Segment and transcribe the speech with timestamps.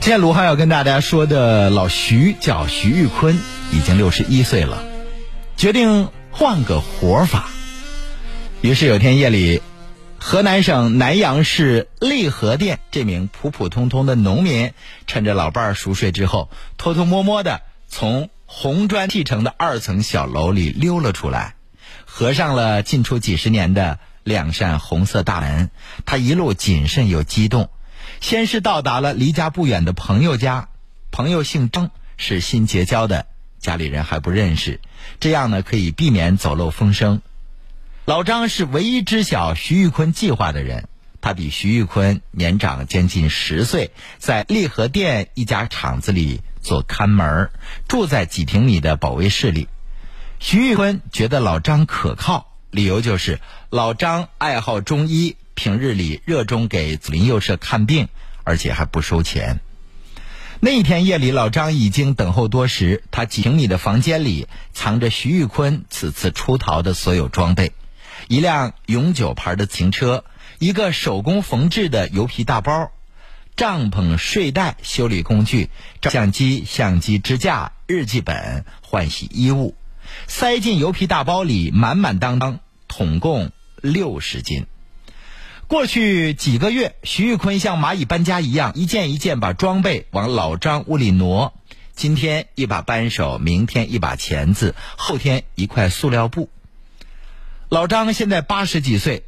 [0.00, 3.38] 今天卢汉要跟大家说的老徐叫徐玉坤，
[3.70, 4.82] 已经六十一岁了，
[5.58, 7.50] 决定换个活法。
[8.62, 9.60] 于是有天夜里，
[10.18, 14.72] 河南省南阳市利河店这名普普通通的农民，
[15.06, 16.48] 趁着老伴熟睡之后，
[16.78, 21.56] 偷偷摸摸的从红砖砌成的二层小楼里溜了出来，
[22.06, 25.70] 合上了进出几十年的两扇红色大门。
[26.06, 27.68] 他一路谨慎又激动。
[28.20, 30.68] 先是到达了离家不远的朋友家，
[31.10, 33.26] 朋友姓张，是新结交的，
[33.58, 34.80] 家里人还不认识，
[35.18, 37.22] 这样呢可以避免走漏风声。
[38.04, 40.86] 老张是唯一知晓徐玉坤计划的人，
[41.22, 47.52] 他比徐玉坤年长将近十岁，在利和店一家厂子里做看门儿
[47.88, 49.68] 住在几平米的保卫室里。
[50.38, 53.40] 徐玉坤觉得老张可靠，理由就是
[53.70, 55.36] 老张爱好中医。
[55.60, 58.08] 平日里热衷给左邻右舍看病，
[58.44, 59.60] 而且还不收钱。
[60.58, 63.04] 那一天夜里，老张已经等候多时。
[63.10, 67.72] 他几平米的房间里藏着徐玉坤此次出逃的所有装备：
[68.26, 70.24] 一辆永久牌的自行车，
[70.58, 72.90] 一个手工缝制的油皮大包，
[73.54, 75.68] 帐篷、睡袋、修理工具、
[76.00, 79.74] 照相机、相机支架、日记本、换洗衣物，
[80.26, 84.64] 塞进油皮大包里，满满当当，统共六十斤。
[85.70, 91.54] 过去几个月，徐玉坤像蚂蚁搬家一样，一件一件把装备往老张屋里挪。
[91.94, 96.50] 今天一把扳手，明天一把钳子，后天一块塑料布。
[97.68, 99.22] 老张现在八十几岁，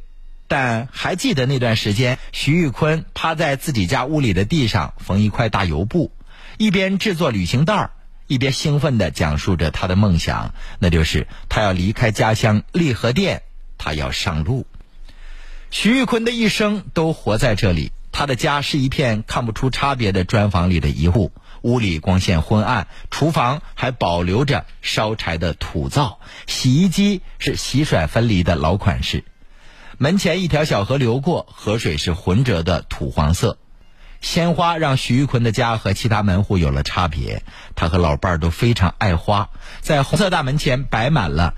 [0.49, 6.11] 但还记得那段时间，徐玉坤趴在自己家屋里的地上缝一块大油布，
[6.57, 7.91] 一边制作旅行袋
[8.27, 13.43] 一边兴奋地讲述着他的梦想，那就是他要离开家乡利和店，
[13.77, 14.67] 他要上路。
[15.73, 17.91] 徐玉坤的一生都活在这里。
[18.11, 21.31] 他的家是一片看不出差别的砖房里的一户，
[21.63, 29.25] 屋里光线昏暗，厨房还保留着烧柴的土灶，洗衣机是洗甩分离的老款式。
[29.97, 33.57] 门前一条小河流过，河水是浑浊的土黄色。
[34.21, 37.41] 鲜花让徐玉坤的家和其他门户有了差别。
[37.75, 39.49] 他和老伴儿都非常爱花，
[39.81, 41.55] 在红色大门前摆满了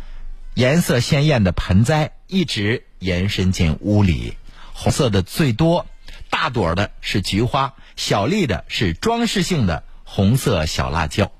[0.54, 2.86] 颜色鲜艳的盆栽，一直。
[3.06, 4.36] 延伸进屋里，
[4.74, 5.86] 红色的最多，
[6.30, 11.32] 大朵的是菊花，小粒的是装饰性的红色小辣椒。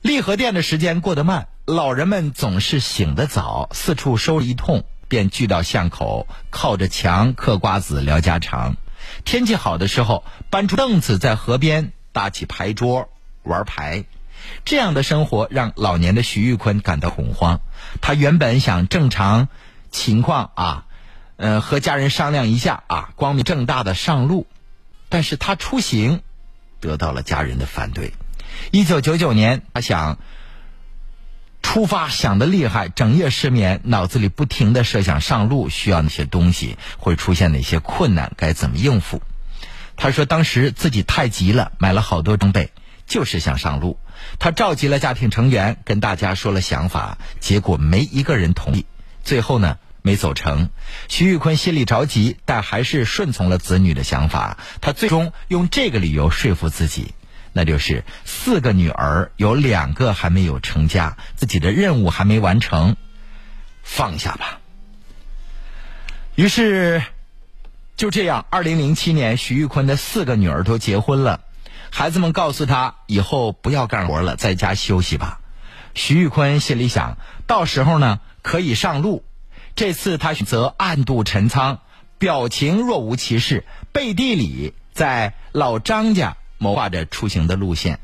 [0.00, 8.76] 利和店的时间过得慢，老人们总是醒得早，四处收拾一通，便聚到巷口，靠着墙嗑瓜子聊家常。
[9.24, 13.10] 天气好的时候，搬出凳子在河边搭起牌桌
[13.42, 14.04] 玩牌。
[14.64, 17.60] 这样的生活让老年的徐玉坤感到恐慌。
[18.00, 19.48] 他原本想正常。
[19.90, 20.86] 情况啊，
[21.36, 24.46] 呃，和家人商量一下啊，光明正大的上路，
[25.08, 26.22] 但是他出行
[26.80, 28.12] 得到了家人的反对。
[28.70, 30.18] 一九九九年，他想
[31.62, 39.22] 出发，想的厉害，整夜失眠，脑子里不停的设想上路需要哪些东西，会出现哪些困难，该怎么应付。
[39.96, 42.72] 他说，当时自己太急了，买了好多装备，
[43.06, 43.98] 就是想上路。
[44.38, 48.86] 他召集了家庭成员，跟大家说了想法，结果没一个人同意。
[49.22, 50.70] 最后呢，没走成。
[51.08, 54.58] 徐玉坤心里着急，但还是顺从了子女的想法。
[54.80, 57.14] 他最终用这个理由说服自己，
[57.52, 62.96] 那就是四个女儿有两个还没有成家，自己的任务还没完成，
[63.82, 64.58] 放下吧。
[66.34, 67.02] 于是，
[67.96, 71.40] 就这样，二零零七年，徐玉坤的四个女儿都结婚了。
[71.90, 75.40] 孩子们告诉他，以后不要干活了，在家休息吧。
[75.94, 78.20] 徐玉坤心里想到时候呢。
[78.42, 79.24] 可以上路，
[79.76, 81.80] 这次他选择暗度陈仓，
[82.18, 88.00] 表情若无其事，背地里在老张家谋划着出行的路线。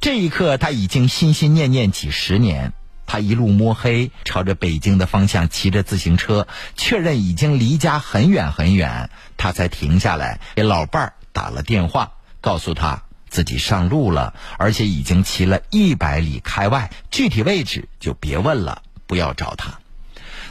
[0.00, 2.72] 这一刻，他已经心心念念几十年。
[3.08, 18.82] 他一路摸黑，朝着北京的方向骑着自行车，确认已经离家很远很远，他才停下来给老伴儿打了电话，告诉他自己上路了，而且已经骑了一百里开外，具体位置就别问了。
[19.06, 19.78] 不要找他。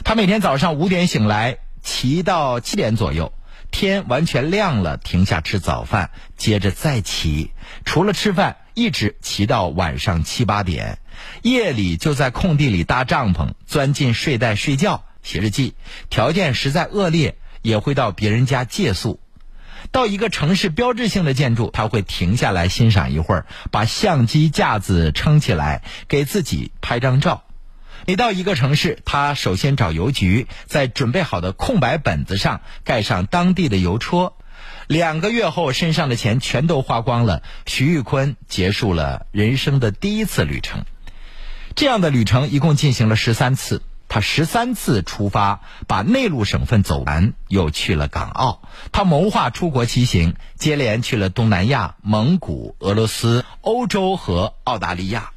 [0.04, 3.32] 他每天早上五点醒来，骑到七点左右，
[3.70, 7.50] 天完全亮了，停下吃早饭，接着再骑。
[7.84, 10.98] 除了吃饭，一直骑到晚上七八点。
[11.42, 15.74] 夜里就在空地里搭帐篷，钻进睡袋睡觉，写日记。
[16.10, 19.18] 条件实在恶劣，也会到别人家借宿。
[19.92, 27.44] 到一个城市标志性的建筑，他会停下来欣赏一会儿，把相机架子撑起来，给自己拍张照。
[28.08, 34.36] 每到一个城市，他首先找邮局，在准备好的空白本子上盖上当地的邮戳，
[34.86, 40.84] 两个月后，身上的钱全都花光了，徐玉坤结束了人生的第一次旅程。
[41.74, 48.62] 这样的旅程一共进行了十三次，他十三次出发，把内陆省份走完，又去了港澳。
[48.92, 55.32] 他谋划出国骑行，接连去了东南亚、蒙古、俄罗斯、欧洲和澳大利亚。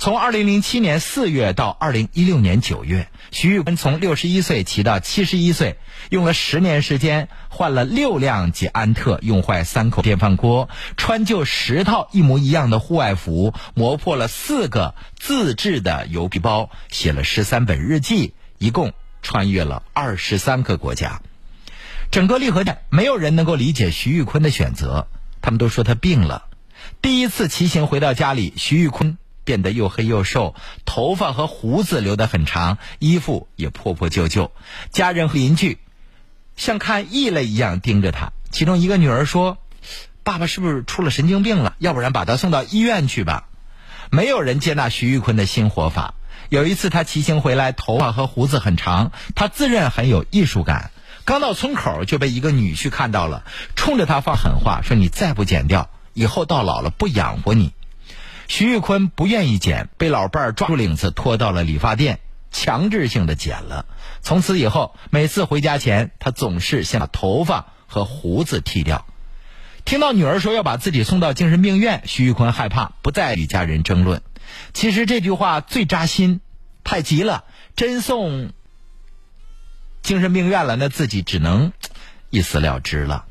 [0.00, 5.76] 从二零零七年四月到二零一六年九月，徐玉坤从六十一岁骑到七十一岁，
[6.08, 21.20] 用了十年时间，换了六辆捷安特，用坏三口电饭锅，穿旧十套一模一样的户外服，磨破了四个自制的油皮包，写了十三本日记，一共穿越了二十三个国家。
[22.10, 25.08] 整个利和站没有人能够理解徐玉坤的选择，
[25.42, 26.46] 他们都说他病了。
[27.02, 29.18] 第一次骑行回到家里，徐玉坤。
[29.44, 30.54] 变得又黑又瘦，
[30.84, 34.52] 头发和胡子留得很长，衣服也破破旧旧。
[34.90, 35.78] 家人和邻居
[36.56, 38.32] 像看异类一样盯着他。
[38.50, 39.58] 其中一个女儿说
[40.24, 41.74] ：“爸爸是不是出了神经病了？
[41.78, 43.46] 要不然把他送到医院去吧。”
[44.10, 46.14] 没有人接纳徐玉坤的新活法。
[46.48, 50.90] 有一次他骑行回来，头发和胡子很长，他自认很有艺术感。
[51.24, 53.44] 刚到村口就被一个女婿看到了，
[53.76, 57.72] 冲着他放狠话，说：“你再不剪掉，以后到老了不养活你。”
[58.50, 62.18] 徐玉坤不愿意剪，被老伴儿抓住领子拖到了理发店，
[62.50, 63.86] 强制性的剪了。
[64.22, 69.06] 从此以后，每次回家前，他总是先把头发和胡子剃掉。
[69.84, 74.20] 听到女儿说要把自己送到精神病院，徐玉坤害怕，不再与家人争论。
[74.74, 76.40] 其实这句话最扎心，
[76.82, 77.44] 太急了，
[77.76, 78.50] 真送
[80.02, 81.72] 精神病院了，那自己只能
[82.30, 83.26] 一死了之了。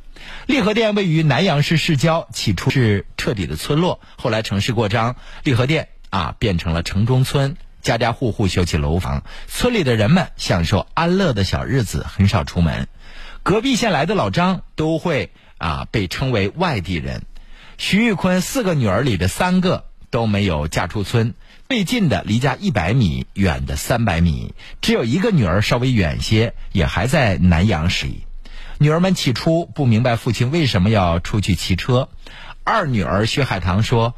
[0.50, 12.88] 利和店位于南阳市市郊，起初是彻底的村落，后来城市扩张，利和店啊变成了城中村，家家户户修起楼房，村里的人们享受安乐的小日子，很少出门。
[13.44, 15.30] 隔壁县来的老张都会
[15.60, 17.22] 啊被称为外地人。
[17.78, 21.36] 徐玉坤四个女儿里的三个都没有嫁出村，
[21.68, 28.07] 最近的离家一百米，远的三百米，只有一个女儿稍微远些，也还在南阳市。
[28.81, 32.08] 女儿们起初不明白父亲为什么要出去骑车。
[32.64, 34.16] 二女儿薛海棠说：“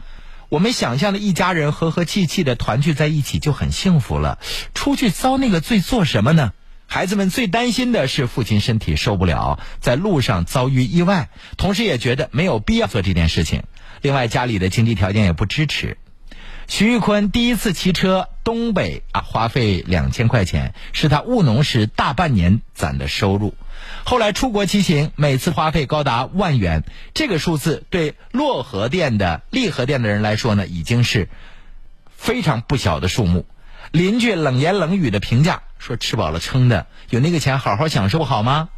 [0.50, 4.38] 我们想象的一家人和和气气的团聚在一起就很幸福了，
[4.75, 6.54] 出去遭那个罪做什么呢？”
[6.86, 13.64] 孩子们最担心的是父亲身体受不了，在路上遭遇意外，同时也觉得没有必要做这件事情。
[14.02, 15.98] 另外，家里的经济条件也不支持。
[16.71, 23.56] 徐玉坤第一次骑车东北啊，花费两千块钱，是他务农时大半年攒的收入。
[24.06, 31.27] 后来出国骑行，每次花费高达万元，这个数字对漯河店的利河店的人来说呢，已经是
[32.09, 33.45] 非常不小的数目。
[33.91, 38.69] 邻居冷言冷语的评价说：“吃饱了撑的，有那个钱好好享受好吗？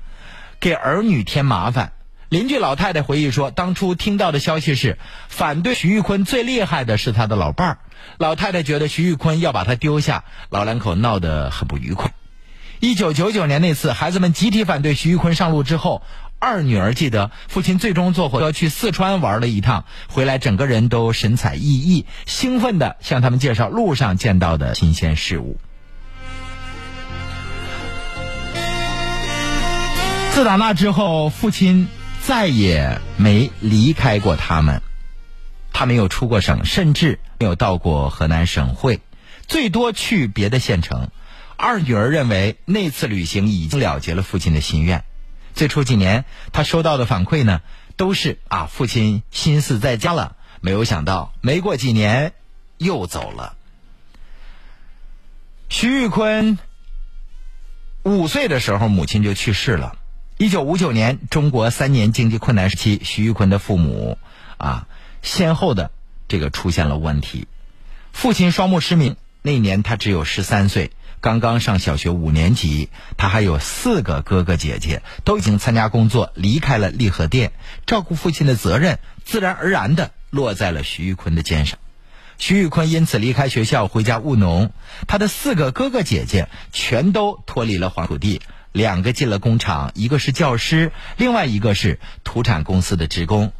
[0.59, 1.91] 给儿女添麻烦。”
[2.33, 4.97] 邻居老太太回忆说：“当初听到的消息是，
[5.30, 7.77] 反对徐玉坤最厉害的是他的老伴儿。
[8.18, 12.12] 老太太觉得徐玉坤要把他丢下，老两口闹得很不愉快。”
[12.81, 16.01] 一九九九年那次，孩子们集体反对徐玉坤上路之后，
[16.39, 25.59] 二女儿记得父亲最终坐火车去四川玩了一趟，回来整个人都神采奕奕，兴奋地向他们介绍路上见到的新鲜事物。
[30.31, 31.88] 自打那之后，父亲。
[32.25, 34.82] 再也没离开过他们，
[35.74, 39.01] 他没有出过省，甚至没有到过河南省会，
[39.48, 41.10] 最多去别的县城。
[41.58, 45.03] 二女儿认为那次旅行已经了结了父亲的心愿。
[45.53, 47.62] 最初几年，他收到的反馈呢，
[47.98, 50.38] 都是啊，父亲心思在家了。
[50.62, 52.34] 没有想到，没过几年
[52.77, 53.58] 又走了。
[55.68, 56.58] 徐玉坤
[58.03, 59.98] 五岁的时候，母亲就去世了。
[60.37, 64.17] 一九五九年，中国三年经济困难时期，徐玉坤的父母
[64.57, 64.87] 啊，
[65.21, 65.91] 先后的
[66.27, 67.47] 这个出现了问题。
[68.11, 70.89] 父亲双目失明，那年他只有十三岁，
[71.21, 72.89] 刚刚上小学五年级。
[73.15, 77.51] 他还有四个哥哥姐姐，都已经参加工作，离开了利和店，
[77.85, 81.77] 照顾父亲的责任自然而然的落在了徐玉坤的肩上。
[82.39, 84.71] 徐玉坤因此离开学校回家务农，
[85.07, 88.41] 他的四个哥哥姐姐全都脱离了黄土地。
[88.74, 93.53] 两个进了工厂，一个是教师，另外一个是土产公司的职工。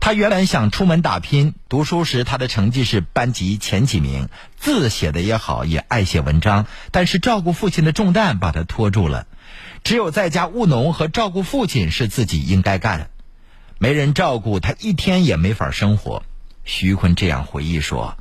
[0.00, 6.66] 他原本想出门打拼，读书时他的成绩是班级前几名，字写的也好，也爱写文章。
[6.90, 9.26] 但是照顾父亲的重担把他拖住了，
[9.84, 13.10] 只有在家务农和照顾父亲是自己应该干的。
[13.78, 16.22] 没人照顾他，一天也没法生活。
[16.64, 18.16] 徐坤这样回忆说：“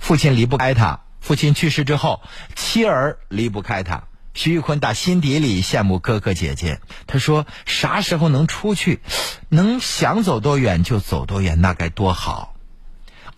[0.00, 2.22] 父亲离不开他，父亲去世之后，
[2.56, 6.80] 妻儿离不开他。”徐玉坤打心底里羡慕哥哥姐姐。
[7.06, 9.00] 他说：“啥时候能出去，
[9.50, 12.54] 能想走多远就走多远，那该多好。”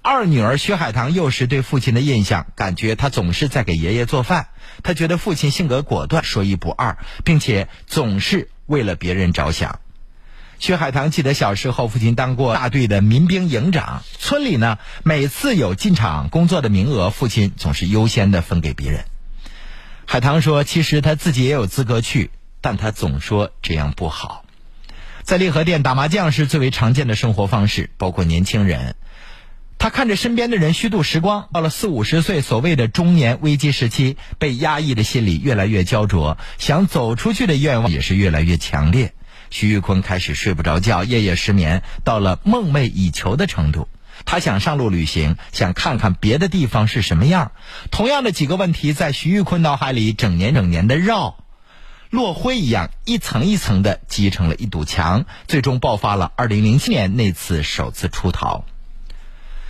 [0.07, 4.49] 二女儿徐海棠幼时对父亲的印象，感觉他总是在给爷爷做饭。
[4.83, 9.81] 他觉得父亲性格果断，说一不二，并且总是为了别人着想。
[10.59, 14.03] 薛海棠记得小时候，父亲当过大队的民兵营长。
[14.19, 19.07] 村里呢，每次有进厂工作的名额，父亲总是优先的分给别人。
[20.07, 22.31] 海棠说：“其实他自己也有资格去，
[22.61, 24.45] 但他总说这样不好。”
[25.23, 28.95] 在利和店打麻将是最为常见的生活方式，包括年轻人。
[29.79, 39.15] 他看着身边的人虚度时光，到了四五十岁，所谓的中年危机时期，被压抑的心理越来越焦灼，想走出去的愿望也是越来越强烈。
[39.51, 43.89] 徐玉坤开始睡不着觉，夜夜失眠，到了梦寐以求的程度。
[44.25, 47.52] 他想上路旅行，想看看别的地方是什么样。
[47.90, 51.37] 同样的几个问题在徐玉坤脑海里整年整年的绕，
[52.11, 58.64] 落灰一样，一层一层的积成了一堵墙，最终爆发了二零零七年那次首次出逃。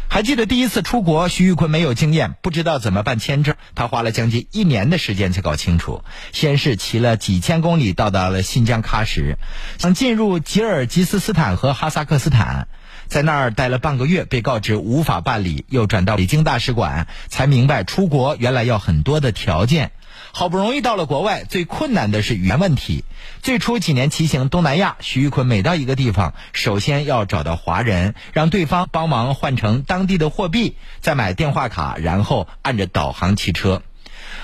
[0.07, 3.57] 还记得第一次出国，徐玉坤没有经验，不知道怎么办签证。
[3.75, 6.05] 他花了将近一年的时间才搞清楚。
[6.31, 9.39] 先是骑了几千公里到达了新疆喀什，
[9.79, 12.69] 想进入吉尔吉斯斯坦和哈萨克斯坦，
[13.09, 19.93] 在那儿待了半个月，被告知无法办理，又转到北京大使馆，才明白出国原来要很多的条件。
[20.33, 23.05] 好不容易到了国外，最困难的是语言问题。
[23.41, 33.83] 最初几年骑行东南亚，徐玉坤每到一个地方，首先要找到华人，让对方帮忙换成当地的货币，再买电话卡，然后按着导航骑车。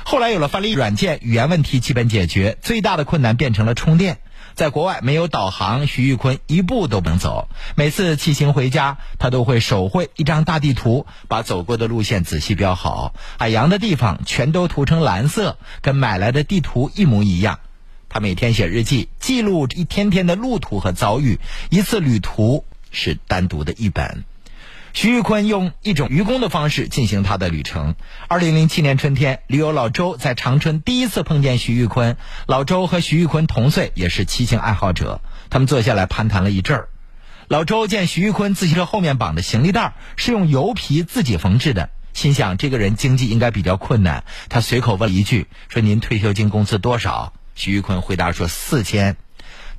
[0.04, 4.18] 后来有了翻译软件，语言问题基本解决，最大的困难变成了充电。
[4.60, 7.48] 在国外没有导航，徐玉坤一步都不能走。
[7.76, 17.58] 每次骑行回家，他都会手绘一张大地图，把走过的路线仔细标好，海洋的地方全都涂成蓝色，跟买来的地图一模一样。
[18.10, 21.38] 他每天写日记，记录一天天的路途和遭遇，
[21.70, 24.24] 一次旅途是单独的一本。
[24.92, 27.94] 徐玉坤用一种愚公的方式进行他的旅程。
[28.28, 32.16] 二零零七年春天，驴友老周在长春第一次碰见徐玉坤。
[32.46, 35.20] 老周和徐玉坤同岁，也是骑行爱好者。
[35.48, 36.88] 他们坐下来攀谈了一阵儿。
[37.48, 44.24] 老周见徐玉坤自行车后面绑的行李袋是用油皮自己缝制的，心想这个人经济应该比较困难。
[44.48, 49.16] 他随口问了一句：“说您退休金工资多少？”徐玉坤回答说：“四千。”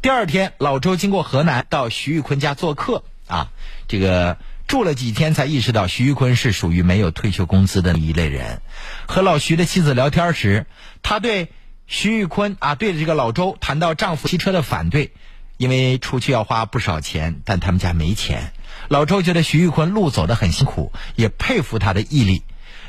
[0.02, 3.04] 第二天，老周经过河南，到徐玉坤家做客。
[3.28, 3.52] 啊，
[3.88, 4.38] 这个。
[4.72, 8.62] 住了几天，才意识到徐玉坤是属于没有退休工资的一类人。
[9.06, 10.66] 和老徐的妻子聊天时，
[11.04, 11.52] 他对
[11.88, 15.12] 徐玉坤啊，对着这个老周谈到丈夫骑车的反对，
[15.58, 18.54] 因为出去要花不少钱，但他们家没钱。
[18.88, 22.44] 老周觉得徐玉坤路走得很辛苦，也佩服他的毅力。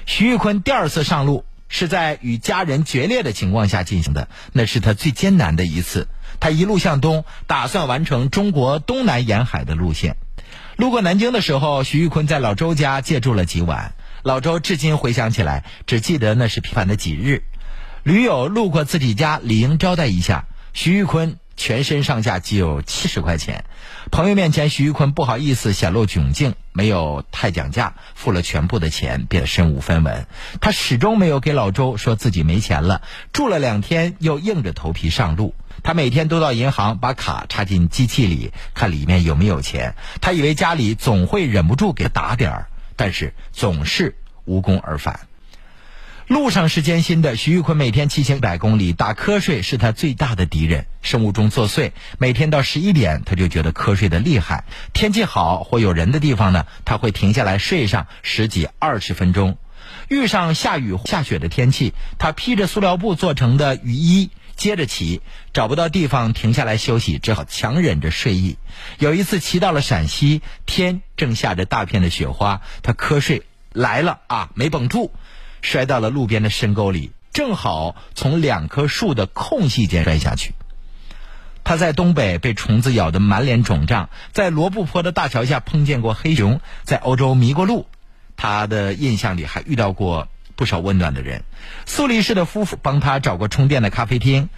[0.07, 6.07] 徐玉坤第二次上路是在与家人决裂的情况下进行的，那是他最艰难的一次。
[6.39, 10.15] 他一路向东，打算完成中国东南沿海的路线。
[10.77, 13.95] 路过南京的时候，徐玉坤在老周家借住了几晚。
[14.23, 17.45] 老周至今回想起来，只记得那是平凡的几日。
[18.03, 20.47] 驴友路过自己家，理应招待一下。
[20.73, 23.65] 徐玉坤全身上下只有七十块钱。
[24.11, 30.27] 朋友面前，徐玉坤不好意思显露窘境，没有太讲价，付了全部的钱，变得身无分文。
[30.61, 33.03] 他始终没有给老周说自己没钱了。
[33.33, 35.55] 住了两天，又硬着头皮上路。
[35.83, 39.95] 他每天都到银行把卡插进机器里，看里面有没有钱。
[40.21, 45.21] 他以为家里总会忍不住给他打点儿，但是总是无功而返。
[46.29, 51.91] 路上是艰辛的，徐玉坤每天骑行百公里，打瞌睡是他最大的敌人，生物钟作祟。
[52.17, 54.65] 每天到十一点，他就觉得瞌睡的厉害。
[54.95, 59.59] 天气好或有人的地方呢，他会停下来睡上十几二十分钟。
[60.09, 64.31] 遇上下雨下雪的天气，他披着塑料布做成的雨衣。
[64.57, 65.21] 接着骑，
[65.53, 68.57] 找不到地方停下来休息，只好强忍着睡意。
[68.99, 73.43] 有一次骑到了陕西，天正下着大片的雪花，他瞌睡
[73.73, 75.13] 来了啊，没绷住，
[75.63, 80.55] 摔到了路边的深沟里，正好从两棵树的空隙间摔下去。
[81.65, 87.87] 他在东北被虫子咬得满脸肿胀，在罗布泊的大桥下碰见过黑熊，在欧洲迷过路，
[88.37, 90.29] 他的印象里还遇到过。
[90.57, 91.43] 不少温暖的人，
[91.87, 94.49] 苏黎世的夫妇帮他找过充电的咖啡厅，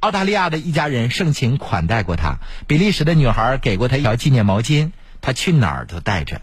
[0.00, 4.90] 澳大利亚的一家人盛情款待过他，比利时的女孩给过他一条纪念毛巾，
[5.20, 6.42] 他去哪儿都带着。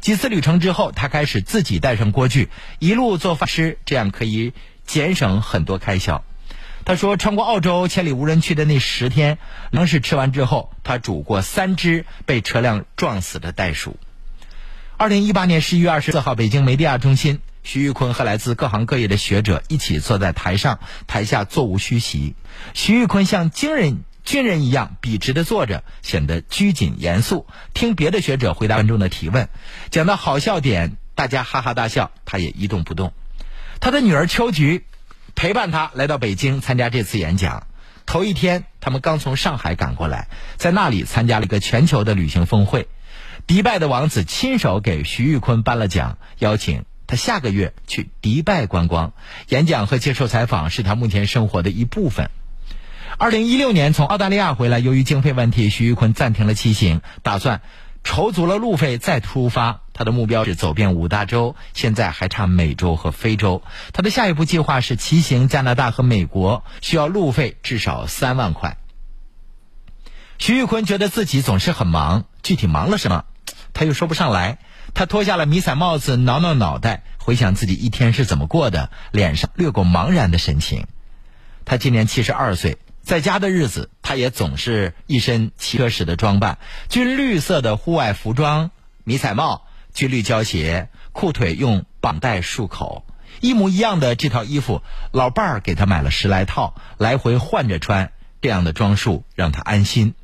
[0.00, 4.52] 几次旅程之后，他开始自己带上锅具，一路做饭吃，这样可以
[4.86, 6.24] 节省很多开销。
[6.84, 9.38] 他说，穿过澳洲千里无人区的那十天，
[9.70, 13.98] 粮食吃完之后，他煮过三只被车辆撞死的袋鼠。
[14.96, 17.40] 二零一八年十一月二十四号，北京梅地亚中心。
[17.62, 22.34] 徐玉坤和来自各行各业的学者一起坐在台上，台下座无虚席。
[22.74, 29.48] 徐玉坤像军人军人一样笔直的坐着，显得拘谨严肃，听别的学者回答观众的提问。
[29.90, 33.12] 讲到好笑点，大家哈哈大笑，他也一动不动。
[33.80, 34.84] 他的女儿秋菊
[35.34, 37.66] 陪伴他来到北京参加这次演讲。
[38.06, 42.88] 头一天，他们刚从上海赶过来，在那里参加了一个全球的旅行峰会。
[43.46, 49.12] 迪拜的王子亲手给徐玉坤颁了奖，邀请他下个月去迪拜观光。
[49.48, 52.30] 演讲和接受采访是他目前生活的一部分。
[53.16, 57.62] 二零一六年从澳大利亚回来，由于经费问题，徐玉坤暂停了骑行，打算
[58.04, 59.80] 筹足了路费再出发。
[59.92, 63.62] 他的目标是走遍五大洲，现在还差美洲和非洲。
[63.92, 68.76] 他的下一步计划是骑行加拿大和美国，需要路费至少三万块。
[70.38, 73.24] 徐玉坤觉得自己总是很忙，具体忙了什么？
[73.74, 74.58] 他又说不上来，
[74.98, 80.88] 他脱下了迷彩帽子，挠挠脑袋，回想自己一天是怎么过的，脸上掠过茫然的神情。
[81.64, 88.72] 他今年七十二岁，在家的日子，他也总是一身骑车时的装扮：军绿色的户外服装、
[89.04, 93.06] 迷彩帽、军绿胶鞋，裤腿用绑带束口。
[93.40, 98.10] 一模一样的这套衣服，老伴儿给他买了十来套，来回换着穿。
[98.42, 100.14] 这样的装束让他安心。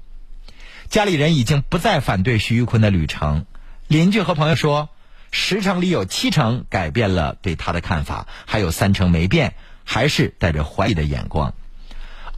[0.89, 3.47] 家里人已经不再反对徐玉坤的旅程，
[3.87, 4.89] 邻居和朋友说，
[5.31, 11.55] 十成里有七成改变了对他的看法，还有三成没变，还是带着怀疑的眼光。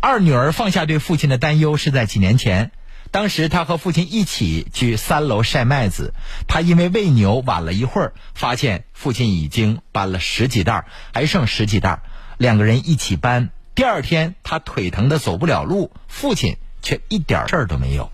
[0.00, 2.72] 二女儿放下对父亲的担忧是在几年前，
[3.12, 6.14] 当时她和父亲一起去三楼晒麦子，
[6.48, 12.00] 她因为喂牛晚了一会儿，发现父亲已经搬了十几袋，还剩十几袋，
[12.38, 13.50] 两个人一起搬。
[13.76, 18.10] 第二天，她腿疼的走不了路，父亲却一点事儿都没有。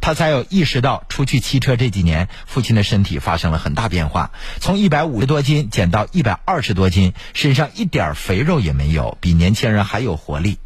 [0.00, 10.58] 他才有意识到，出去骑车这几年，父亲的身体发生了很大变化，从一百五十多斤减到一百二十多斤，身上一点肥肉也没有，比年轻人还有活力。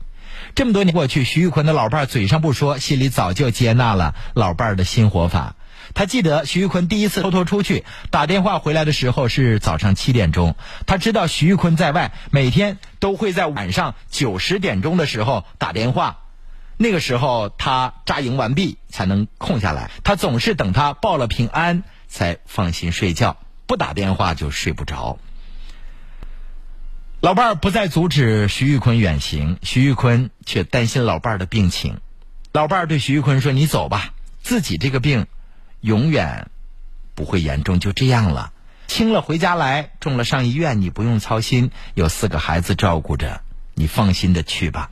[0.55, 5.55] 这么多年过去，徐玉坤的老伴儿嘴上不说，心里早就接纳了老伴儿的新活法。
[5.93, 10.55] 他记得徐玉坤第一次偷偷出去打电话回来的时候是早上七点钟，
[10.87, 16.20] 他知道徐玉坤在外，每天都会在晚上九十点钟的时候打电话。
[16.83, 25.19] 那个时候他扎营完毕才能空下来，他总是等他报了平安才放心睡觉，不打电话就睡不着。
[27.21, 32.01] 老伴儿不再阻止徐玉坤远行，徐玉坤却担心老伴儿的病情。
[32.51, 35.27] 老伴儿对徐玉坤说：“你走吧，自己这个病
[35.83, 36.51] 永远
[37.15, 38.55] 不会严重，就这样了。
[38.87, 43.43] 轻了回家来，重了上医院，你不用操心，有四个孩子照顾着，
[43.75, 44.91] 你放心的去吧。”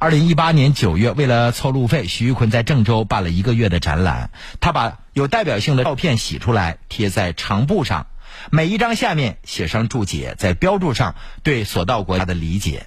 [0.00, 4.30] 二零一八年九月，为了凑路费，徐玉坤在郑州办了一个月的展览。
[4.58, 8.06] 他把有代表性的照片洗出来，贴在长布上，
[8.50, 12.86] 每一张下面写上注解，在标注上对所到国家的理解。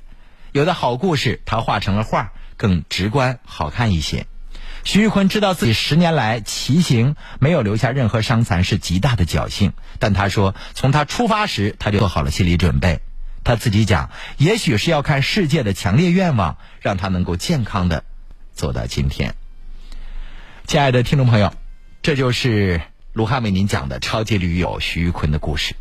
[0.53, 4.25] 有的好故事，他画成了画，更直观好看一些。
[4.83, 13.01] 徐玉坤知道自己十年来骑行没有留下任何伤残是极大的侥幸，但他说，从他出发时他就做好了心理准备。
[13.43, 18.03] 他自己讲，也许是要看世界的强烈愿望，让他能够健康的
[18.53, 19.35] 走到今天。
[20.65, 21.53] 亲爱的听众朋友，
[22.01, 25.75] 这就是卢汉为您讲的超级驴友徐玉坤的故事。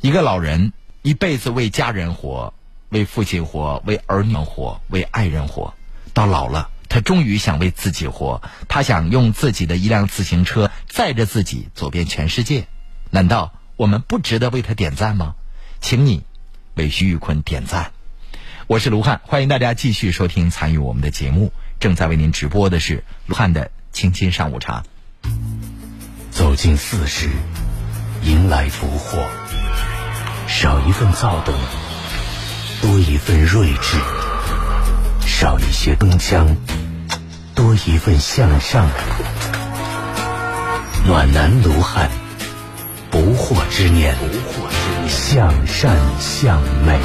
[0.00, 2.54] 一个老人一辈子为家人活，
[2.90, 5.74] 为父亲活，为儿女活，为爱人活，
[6.14, 8.40] 到老了，他终于想为自己活。
[8.68, 12.68] 他想用自己的一辆自行车载着自己走遍全世界。
[13.10, 15.34] 难道我们不值得为他点赞吗？
[15.80, 16.22] 请你。
[16.78, 17.90] 为徐玉坤点赞，
[18.68, 21.52] 我是卢汉，欢迎大家继续收听参与我们的节目。
[21.80, 24.84] 正在为您直播的是卢汉的清新上午茶。
[26.30, 27.30] 走进四十，
[28.22, 29.28] 迎来福祸，
[30.46, 31.52] 少一份躁动，
[32.80, 33.98] 多一份睿智；
[35.26, 36.56] 少一些东江，
[37.56, 38.88] 多一份向上。
[41.08, 42.08] 暖男卢汉，
[43.20, 44.14] 不惑之年。
[45.08, 46.96] 向善向美。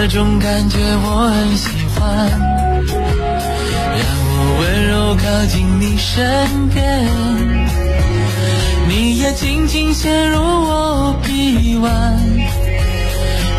[0.00, 2.30] 这种感觉我很喜欢，
[2.88, 7.06] 让我温柔靠近你身边，
[8.88, 11.92] 你也轻轻陷入我臂弯，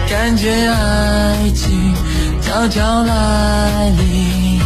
[0.10, 1.94] 感觉爱情
[2.42, 4.60] 悄悄来临，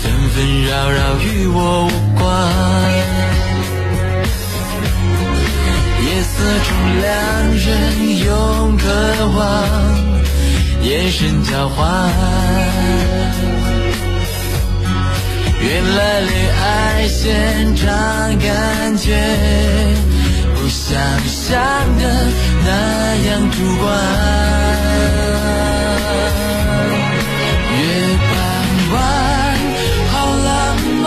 [0.00, 2.24] 纷纷扰扰与我无关。
[6.06, 6.70] 夜色中，
[7.02, 7.10] 两
[7.56, 7.66] 人
[8.24, 8.84] 用渴
[9.36, 9.93] 望。
[10.84, 12.12] 眼神交换，
[15.58, 17.88] 原来恋爱现场
[18.38, 19.16] 感觉
[20.54, 20.94] 不像
[21.26, 21.58] 想
[21.98, 22.02] 的
[22.66, 22.70] 那
[23.28, 23.84] 样主观。
[27.72, 27.80] 月
[28.30, 28.32] 半
[28.92, 28.94] 弯，
[30.12, 30.52] 好浪
[31.02, 31.04] 漫，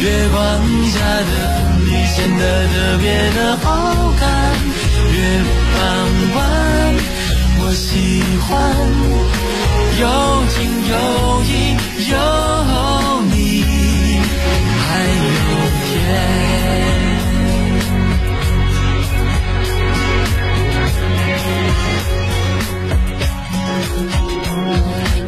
[0.00, 0.36] 月光
[0.90, 1.30] 下的
[1.86, 3.66] 你显得特别的好
[4.18, 4.26] 看。
[5.12, 5.16] 月
[5.74, 5.78] 半
[6.34, 6.67] 弯。
[7.70, 8.48] 我喜欢
[10.00, 10.04] 有
[10.48, 10.56] 情
[10.88, 10.94] 有
[11.44, 11.76] 义
[12.08, 12.16] 有
[13.28, 13.36] 你，
[14.80, 15.28] 还有
[15.84, 15.86] 天。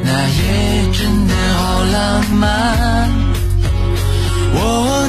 [0.03, 0.41] 那夜
[0.95, 0.99] 真
[1.29, 1.61] 的好
[1.93, 1.95] 浪
[2.37, 2.41] 漫，
[4.55, 4.59] 我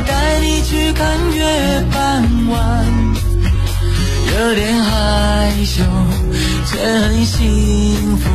[0.06, 1.02] 带你去看
[1.34, 1.40] 月
[1.94, 1.98] 半
[2.50, 2.60] 弯，
[4.34, 4.92] 有点害
[5.64, 5.82] 羞。
[6.72, 8.30] 却很幸福，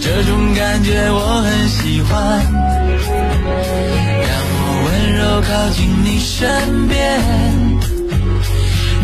[0.00, 2.10] 这种感觉我很喜欢。
[4.26, 6.98] 让我温柔靠近你身边，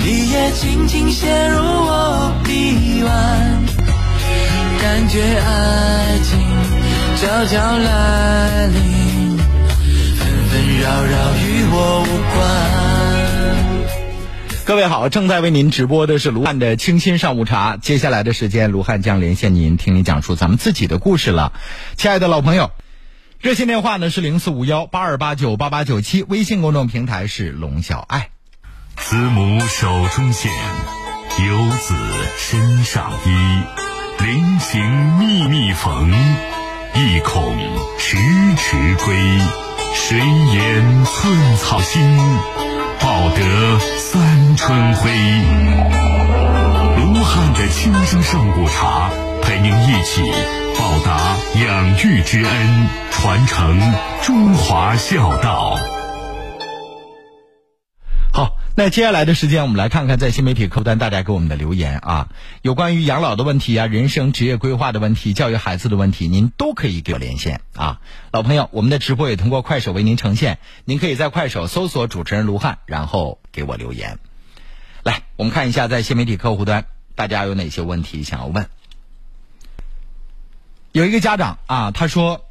[0.04, 3.64] 你也轻轻陷入我臂弯，
[4.82, 6.36] 感觉爱情
[7.16, 9.38] 悄悄来临，
[10.18, 12.83] 纷纷扰扰与我无关。
[14.66, 17.76] 各位好，正在为您直播的是卢汉的清新上午茶。
[17.76, 21.52] 接下来的时间，卢汉将连线您，听您讲述咱们自己的故事了。
[21.98, 22.70] 亲爱的老朋友，
[23.38, 28.30] 热线电话呢是零四五幺八二八九八八九七，微信公众平台是龙小爱。
[28.96, 30.50] 慈母手中线，
[31.46, 31.94] 游子
[32.38, 34.24] 身上衣。
[34.24, 36.10] 临行密密缝，
[36.94, 37.54] 意恐
[37.98, 38.16] 迟
[38.56, 39.14] 迟归。
[39.92, 42.00] 谁言寸草心？
[43.00, 45.10] 报得三春晖。
[46.96, 49.10] 卢汉的清新上古茶，
[49.42, 50.22] 陪您一起
[50.78, 53.80] 报答养育之恩，传承
[54.22, 55.76] 中华孝道。
[58.76, 62.28] 那接下来的时间，我们来看看在新媒体客户端大家给我们的留言啊，
[62.60, 68.00] 有关于养老的问题啊，人生职业规划的问题，教育孩子的问题，您都可以给我连线啊。
[68.32, 74.18] 老朋友，我们的直播也通过快手为您呈现，您可以在快手搜索主持人卢汉，然后给我留言。
[75.04, 78.66] 来，我们看一下在新媒体客户端大家有哪些问题想要问。
[80.90, 82.44] 有一个家长啊，他说：“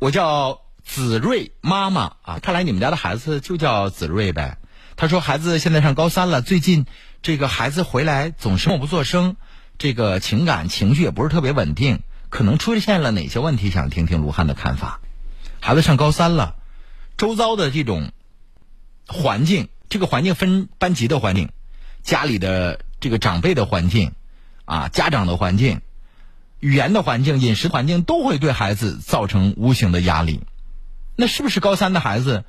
[0.00, 4.58] 我叫子睿妈妈啊，看来你们家的孩子就叫子睿呗。”
[5.00, 6.84] 他说：“孩子现在上高三了，最近
[7.22, 9.36] 这个孩子回来总是默不作声，
[9.78, 13.70] 这个情感情绪也不是特别稳定。”可能出现了哪些问题？
[13.70, 15.00] 想听听卢汉的看法。
[15.60, 16.56] 孩子上高三了，
[17.16, 18.10] 周遭的这种
[19.06, 21.50] 环境，这个环境分班级的环境，
[22.02, 24.12] 家里的这个长辈的环境，
[24.64, 25.80] 啊，家长的环境，
[26.58, 30.40] 语言的环境，饮食环境，都会对孩子造成无形的压力。
[31.14, 32.44] 那是不是高三的孩子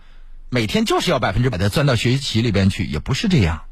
[0.49, 2.85] 每天就是要百分之百的钻到学习里边去？
[2.85, 3.63] 也不是这样。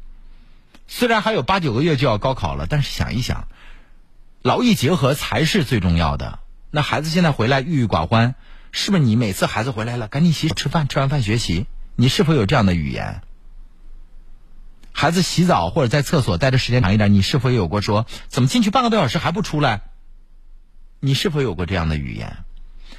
[0.86, 3.48] 虽然还有八九个月就要高考了，但是想一想。
[4.42, 6.38] 劳逸结合才是最重要的。
[6.70, 8.36] 那孩子现在回来郁郁寡欢，
[8.70, 11.66] 是不是你每次孩子回来了，赶紧洗吃饭，吃完饭学习？
[11.96, 13.22] 你是否有这样的语言？
[14.92, 19.82] 孩子洗澡或者在厕所待的时间长一点，你是否有过说怎么进去半个多小时还不出来？
[21.00, 22.38] 你是否有过这样的语言？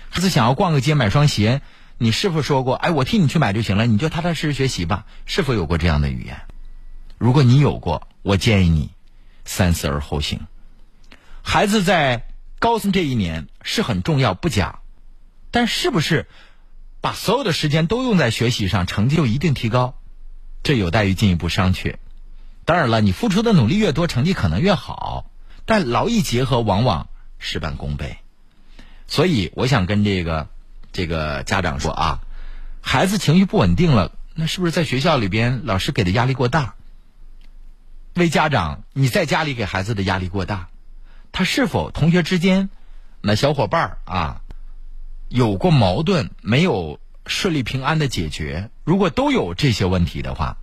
[0.09, 1.61] 孩子想要逛个街买双鞋，
[2.01, 5.05] 你是否说过哎我替你去买就行了，你就踏踏实实学习吧？
[5.25, 6.41] 是否有过这样的语言？
[7.17, 8.89] 如果你有过，我建议你
[9.43, 10.47] 三思而后行。
[11.41, 12.25] 孩子在
[12.57, 14.79] 高三这一年是很重要，不假，
[15.51, 16.27] 但是不是
[17.01, 19.95] 把所有的时间都用在学习上，成绩就一定提高？
[20.63, 21.97] 这有待于进一步商榷。
[22.63, 25.29] 当然了，你付出的努力越多，成绩可能越好，
[25.65, 27.09] 但劳逸结合往往
[27.39, 28.19] 事半功倍。
[29.07, 30.49] 所以，我想跟这个
[30.91, 32.21] 这个家长说啊，
[32.81, 36.75] 孩子情绪不稳定了，那是不是在学校里边老师给的压力过大？
[38.15, 40.69] 为家长，你在家里给孩子的压力过大？
[41.31, 42.69] 他是否同学之间，
[43.21, 44.41] 那小伙伴啊，
[45.27, 48.71] 有过矛盾没有顺利平安的解决？
[48.83, 50.57] 如果都有这些问题的话，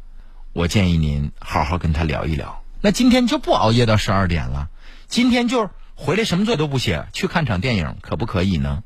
[0.53, 2.63] 我建议您好好跟他聊一聊。
[2.81, 4.69] 那今天就不熬夜到十二点了，
[5.07, 8.83] 今天就回来什么作业都不写，去看场电影，可不可以呢？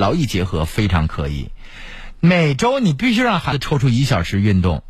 [0.00, 1.50] 劳逸结合非常可以。
[2.18, 4.82] 每周你必须让孩子抽出一小时运动，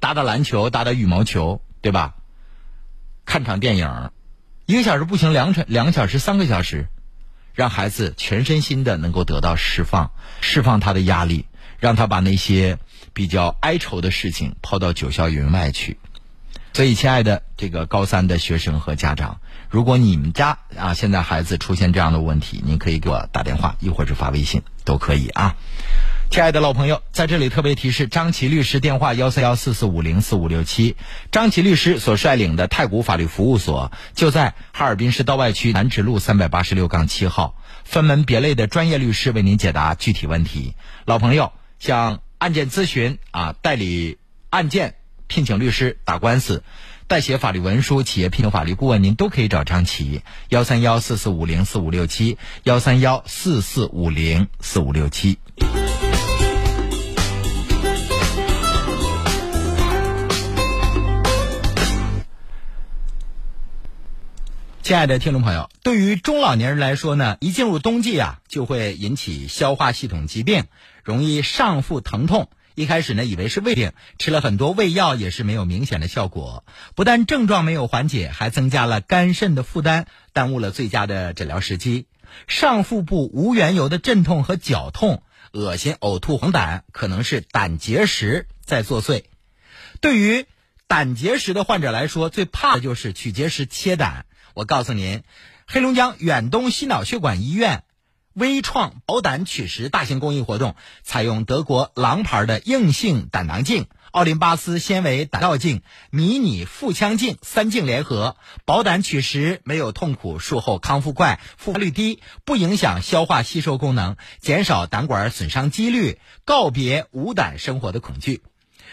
[0.00, 2.14] 打打篮球，打打羽毛球，对吧？
[3.24, 4.10] 看场电影，
[4.66, 6.88] 一个小时不行，两场两个小时、三个小时，
[7.54, 10.10] 让孩子全身心的能够得到释放，
[10.40, 11.46] 释放他的压力，
[11.78, 12.78] 让他把那些
[13.12, 15.98] 比较哀愁的事情抛到九霄云外去。
[16.74, 25.54] 所以，亲爱的这个高三的学生和家长，如果你们家啊现在孩子出现这样的问题，您可以给我打电话，一会儿是发微信都可以啊。
[26.32, 30.96] 亲爱的老朋友，在这里特别提示：张琪律师电话幺三幺四四五零四五六七。
[31.30, 40.74] 张琪律师所率领的太古法律服务所就在哈尔滨市道外区南直路三百八十六杠七号，分门别类的专业律师为您解答具体问题。
[41.04, 44.18] 老朋友像案件咨询啊、代理
[44.50, 44.96] 案件、
[45.34, 46.62] 聘请律师、打官司、
[47.08, 55.40] 代写法律文书、企业聘请法律顾问，您都可以找张琪幺三幺四四五零四五六七幺三幺四四五零四五六七。
[64.82, 70.66] 亲爱的听众朋友，对于中老年人来说呢，一进入冬季啊，就会引起消化系统疾病，
[71.02, 72.48] 容易上腹疼痛。
[72.74, 76.64] 一开始呢，以为是胃病，吃了很多胃药也是没有明显的效果。
[76.96, 82.06] 不但症状没有缓解，还增加了肝肾的负担，耽误了最佳的诊疗时机。
[82.48, 89.22] 上腹部无缘由的阵痛和绞痛、恶心、呕吐、黄疸，可能是胆结石在作祟。
[90.00, 90.46] 对于
[90.88, 94.26] 胆结石的患者来说，最怕的就是取结石切胆。
[94.52, 95.22] 我告诉您，
[95.66, 97.84] 黑龙江远东心脑血管医院
[98.34, 118.42] 微创保胆取石大型公益活动，采用德国狼牌的硬性胆囊镜、奥林巴斯纤维胆道镜、迷你腹腔镜三镜联合，保胆取石没有痛苦，术后康复快，复发率低，不影响消化吸收功能，减少胆管损伤几率，告别无胆生活的恐惧。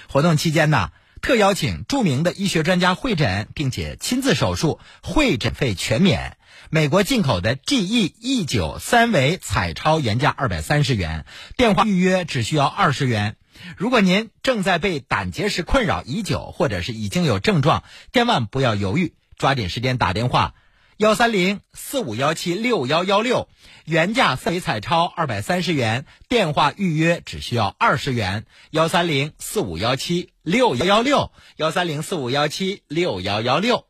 [0.07, 0.91] 活动期间呢。
[1.21, 6.35] 特邀请著名的医学专家会诊，并且亲自手术，会诊费全免。
[6.73, 11.25] 美国进口的 GE E 九三维彩超原价二百三十元，
[11.57, 13.35] 电话预约只需要二十元。
[13.75, 20.53] 如果您正在被胆结石困扰已久，或者是已经有症状，千万不要犹豫，抓紧时间打电话。
[20.95, 23.49] 幺三零四五幺七六幺幺六，
[23.83, 28.45] 原价三维彩超二百三十元，电话预约只需要二十元。
[28.69, 33.87] 幺三零四五幺七六幺幺六，幺三零四五幺七六幺幺六。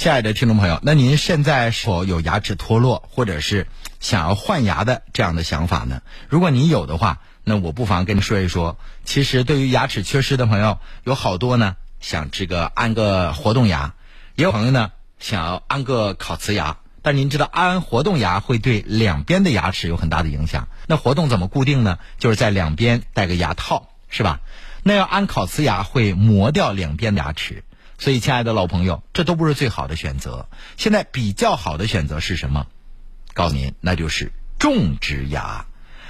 [0.00, 3.66] 亲爱的听众朋友，那您现在是否有牙齿脱落，或者是
[4.00, 6.00] 想要换牙的这样的想法呢？
[6.30, 8.78] 如果您有的话，那我不妨跟你说一说。
[9.04, 13.92] 其实对于牙齿缺失的朋友，有好多呢，想这个安个活动牙，
[14.36, 14.90] 也有朋友呢。
[15.18, 20.68] 想要安个烤瓷牙，但您知道安活动牙会对两边的牙齿有很大的影响。
[20.86, 21.98] 那活动怎么固定呢？
[22.18, 24.40] 就是在两边戴个牙套，是吧？
[24.82, 27.64] 那要安烤瓷牙会磨掉两边的牙齿，
[28.00, 30.48] 所以亲爱的老朋友，这都不是最好的选择。
[30.76, 32.66] 现在比较好的选择是什么？
[33.34, 35.66] 告诉您，那就是种植牙。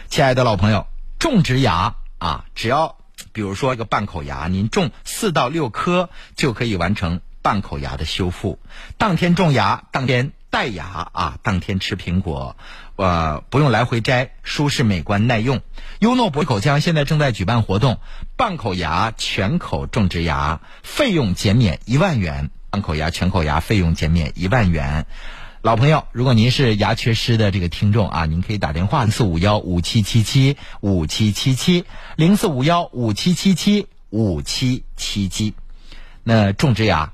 [0.09, 0.87] 亲爱的老朋友，
[1.19, 2.97] 种植牙啊，只要
[3.33, 7.21] 比如说一个半口牙，您种四到六颗就可以完成。
[7.43, 8.59] 半口牙的修复，
[8.99, 12.55] 当天种牙，当天戴牙啊，当天吃苹果，
[13.01, 15.63] 呃，不用来回摘，舒适美观耐用。
[16.01, 17.99] 优诺博口腔现在正在举办活动，
[18.37, 25.07] 半口牙全口种植牙费用减免一万元，半口牙全口牙费用减免一万元。
[25.63, 31.87] 老朋友，如果您是牙缺失的这个听众啊，您可以打电话四五幺五七七七五七七七
[32.17, 35.55] 零四五幺五七七七五七七七。
[36.23, 37.13] 那种植牙。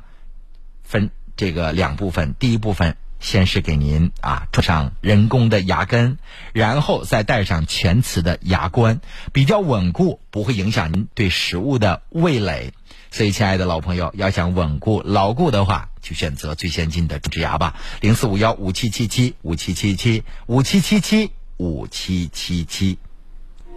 [0.83, 2.97] 分这个两部分，第一部分
[3.27, 6.17] 先是给您啊种上人工的牙根，
[6.53, 9.01] 然后再戴上全瓷的牙冠，
[9.33, 12.73] 比较稳固，不会影响您对食物的味蕾。
[13.11, 17.75] 所以，亲爱的老朋友，要想稳固牢固的话，就选择最先进的种植牙吧。
[18.01, 22.97] 零四五幺五七七七五七七七五七七七五七七七。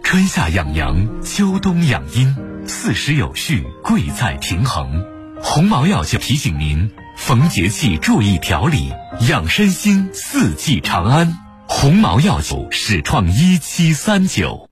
[0.04, 2.36] 春夏养阳，秋冬养阴，
[2.68, 5.04] 四时有序，贵在平衡。
[5.42, 6.99] 鸿茅药就提醒您。
[7.20, 8.92] 逢节气注意调理，
[9.28, 11.36] 养身心，四季长安。
[11.68, 14.69] 鸿茅药酒始创一七三九。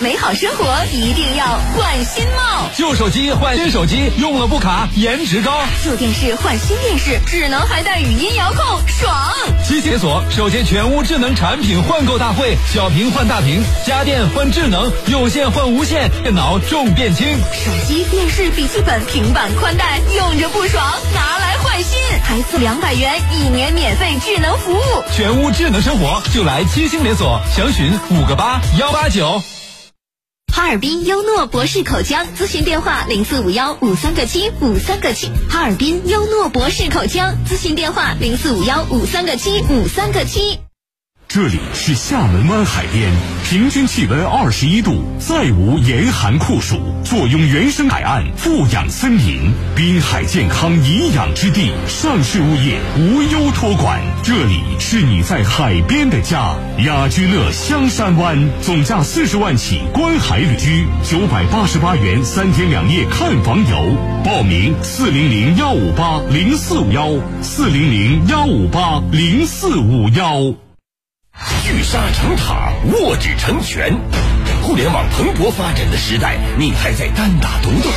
[0.00, 5.52] 美好生活一定要换新貌，旧手机换新手机，用了不卡，颜值高；
[5.84, 9.14] 旧电视换新电视，智能还带语音遥控，爽！
[9.64, 25.04] 七解锁首届全屋智能产品换购大会，小屏换大屏，家电换智能，有线换无线，电脑重变轻，手机、电视、笔记本、平板、宽带，用着不爽，拿来换新，还送两百元一年免费智能服务。
[25.14, 29.40] 全屋智能生活就来七星连锁，详询五个八幺八九。
[30.54, 35.28] 哈尔滨优诺博士口腔咨询电话零四五幺五三个七五三个七。
[35.50, 40.60] 哈尔滨优诺博士口腔咨询电话零四五幺五三个七五三个七。
[41.34, 54.00] 这里是厦门湾海边，平均气温二十一度，再无严寒酷暑，坐拥原生海岸，富养森林，滨海健康颐养之地，上市物业无忧托管。
[54.22, 56.54] 这里是你在海边的家，
[56.86, 67.10] 雅居乐香山湾，总价四十万起，观海旅居，九百八十八元三天两夜看房游，报名四零零幺五八零四五幺，
[67.42, 70.54] 四零零幺五八零四五幺。
[71.64, 73.90] 聚沙成塔，握指成拳。
[74.62, 77.88] 互联网蓬勃发展的时代，你还在单打独斗？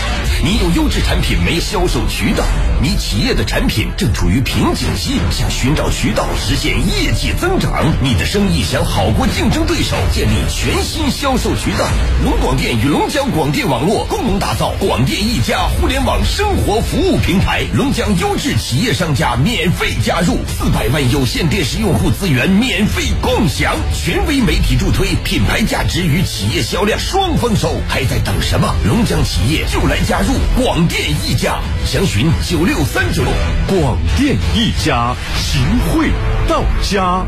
[0.43, 2.43] 你有优质产品没销售渠道？
[2.79, 7.91] 你企业的产品正处于瓶颈期，想寻找渠道实现业绩增长？
[8.03, 11.87] 你的生意想好过竞争对手，建立全新销售渠道？
[12.23, 28.75] 龙广电与龙江广电网络共同打造广电一家互联网生活服务平台，龙江优质企业商家免费加入，四百万有线电视用户资源免费共享，权威媒体助推，品牌价值与企业销量双丰收，还在等什么？
[28.85, 33.23] 龙江企业就来加入广电一家，详询九六三九。
[33.67, 35.59] 广电一家，实
[35.91, 36.09] 惠
[36.47, 37.25] 到家。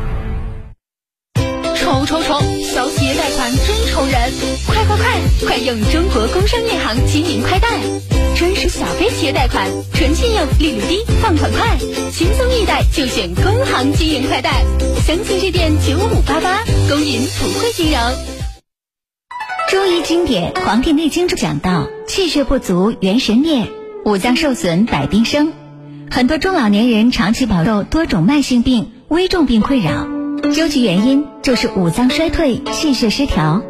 [1.76, 2.42] 抽抽抽！
[2.74, 4.32] 小企业贷款真愁人，
[4.68, 7.80] 快快快，快用中国工商银行经营快贷，
[8.36, 11.78] 专属小微企业贷款，纯信用，利率低，放款快，
[12.12, 14.64] 轻松易贷就选工行经营快贷，
[15.06, 18.39] 详情致电九五八八，工银普惠金融。
[19.70, 23.68] 中医经典《黄帝内经》中讲到，气血不足元神灭，
[24.04, 25.54] 五脏受损百病生。
[26.10, 30.08] 很多中老年人长期饱受多种慢性病、危重病困扰，
[30.52, 33.62] 究其原因就是五脏衰退、气血失调。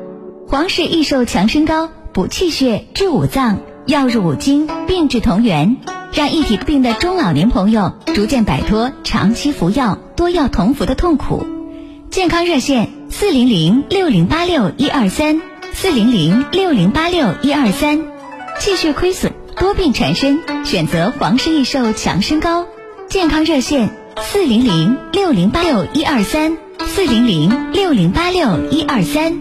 [0.47, 5.75] 黄氏益寿强身膏补气血、治五脏，药入五经，病治同源，
[6.13, 11.45] 让一体病的中老年朋友逐渐摆脱长期服药、多药同服的痛苦。
[12.09, 15.48] 健康热线：四零零六零八六一二三。
[15.73, 18.01] 四零零六零八六一二三，
[18.59, 22.65] 气血亏损、多病缠身，选择黄氏益寿强身膏。
[23.09, 23.89] 健康热线：
[24.21, 29.31] 四零零六零八六一二三，四零零六零八六一二三。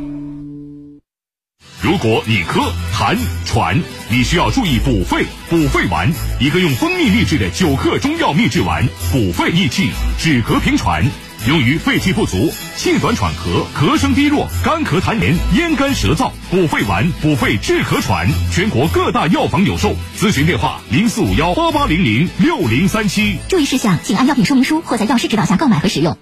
[1.81, 5.25] 如果你咳、痰、喘，你需要注意补肺。
[5.49, 6.11] 补肺丸，
[6.41, 11.05] 一个用蜂蜜秘制的九克中药秘制丸，补肺益气，止咳平喘。
[11.49, 19.95] 用于肺气不足、气短喘咳、咳声低弱、干咳痰黏、咽干舌燥，补肺丸、补肺治咳喘，全国各大药房有售。
[20.19, 23.39] 咨询电话：零四五幺八八零零六零三七。
[23.49, 26.19] 注意事项，请按药品说明书或在药师指导下购买和使用。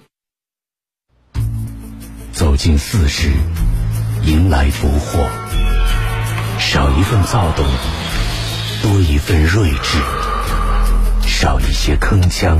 [2.31, 3.29] 走进四十，
[4.23, 5.29] 迎来福祸。
[6.57, 7.65] 少一份躁动，
[8.81, 9.97] 多一份睿智；
[11.27, 12.57] 少一些铿锵。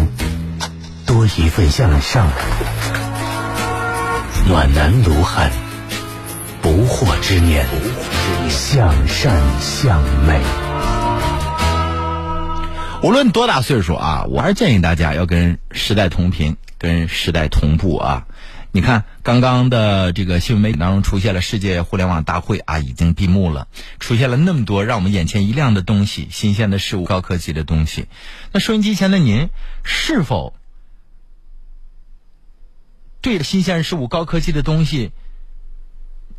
[1.07, 2.29] 多一份向上，
[4.45, 5.49] 暖男卢汉，
[6.61, 7.65] 不惑之年，
[8.49, 10.41] 向善向美。
[13.01, 18.25] 无论多大岁数啊，我还是建议大家要跟时代同频，跟时代同步啊。
[18.73, 23.69] 你看，刚刚的这个新闻媒体当中出现了世界互联网大会啊，已经闭幕了，
[24.01, 28.07] 出现了那么多让我们眼前一亮的东西、新鲜的事物、高科技的东西。
[28.51, 29.47] 那收音机前的您，
[29.85, 30.53] 是否？
[33.27, 35.11] 对新鲜事物、高科技的东西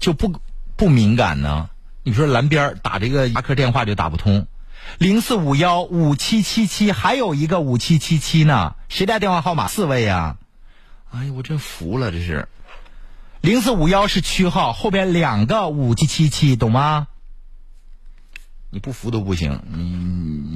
[0.01, 0.41] 就不
[0.75, 1.69] 不敏感呢？
[2.03, 4.47] 你说蓝边打这个牙科电话就打不通，
[4.97, 9.69] 零四五幺五七七七还有一个五七七七呢，谁带电话号码？
[9.69, 10.39] 四位呀！
[11.11, 12.49] 哎呀，我真服了，这是
[13.43, 17.07] 零四五幺是区号，后边两个五七七七，懂吗？
[18.71, 19.83] 你不服都不行，你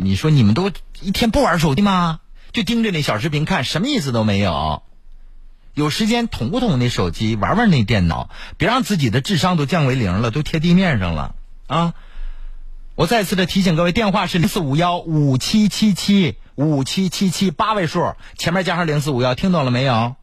[0.02, 2.20] 你说你们都一天不玩手机吗？
[2.52, 4.82] 就盯着那小视频看，什么意思都没有。
[5.74, 11.34] 有时间捅不捅那手机，玩玩那电脑，别让自己的智商都降为零了，都贴地面上了
[11.66, 11.94] 啊！
[12.94, 20.14] 我再次的提醒各位，电话是零四五幺五七七七五七七七八位数，前面加上零四五幺，听懂了没有？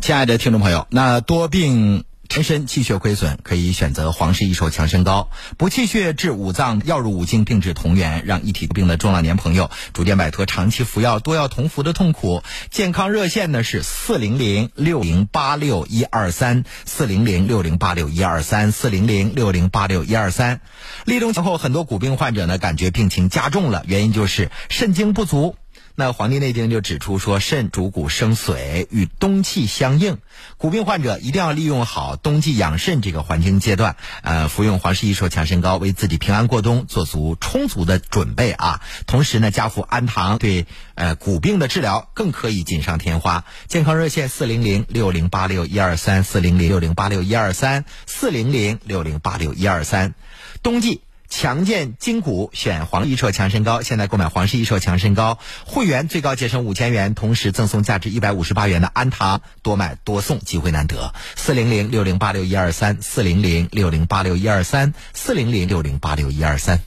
[0.00, 2.04] 亲爱的听众朋友，那多病。
[2.34, 12.42] 全身气血亏损，可以选择黄氏益寿强身膏，补气血、治五脏，药入五经，并治同源，让一体病的中老年朋友逐渐摆脱长期服药多药同服的痛苦。
[12.72, 20.60] 健康热线呢是四零零六零八六一二三，四零零六零八六一二三，四零零六零八六一二三。
[21.04, 25.54] 立冬前后，很多骨病患者呢感觉病情加重了，原因就是肾精不足。
[25.96, 30.18] 那《黄帝内经》就指出说，肾主骨生髓，与冬气相应。
[30.56, 38.80] 骨病患者一定要利用好冬季养肾这个黄金阶段，呃，服用黄氏益寿强肾膏，为自己平安过冬做足充足的准备啊。
[39.06, 40.66] 同时呢，加服安糖，对
[40.96, 43.44] 呃骨病的治疗更可以锦上添花。
[43.68, 50.14] 健康热线：四零零六零八六一二三，四零零六零八六一二三，四零零六零八六一二三。
[50.60, 51.02] 冬季。
[51.28, 53.82] 强健筋骨，选黄益寿强身膏。
[53.82, 61.12] 现在购买黄氏益寿强身膏，会员最高节省五千元，同时赠送价值一百五十八元的安糖，多买多送，机会难得。
[61.34, 66.80] 四零零六零八六一二三，四零零六零八六一二三，四零零六零八六一二三。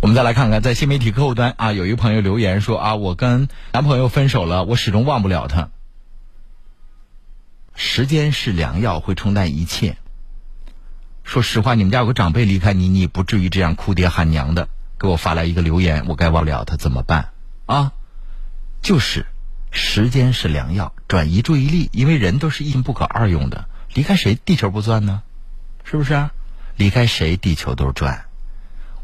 [0.00, 5.70] 我们再来看看，在新媒体客户端啊，有一个朋友留言说啊，我跟男朋友分手了，我始终忘不了他。
[7.74, 9.96] 时间是良药，会冲淡一切。
[11.24, 14.68] 说实话，你们家有个长辈离开你，你不至于这样哭爹喊娘的。
[14.98, 17.30] 给我发来一个留言，我该忘不了他怎么办？
[17.66, 17.92] 啊，
[18.82, 19.26] 就是
[19.70, 23.64] 时间是良药，转移注意力，因为人都是一心不可二用的。
[23.94, 25.22] 离开谁，地球不转呢？
[25.82, 26.28] 是不是？
[26.76, 28.26] 离开谁，地球都转。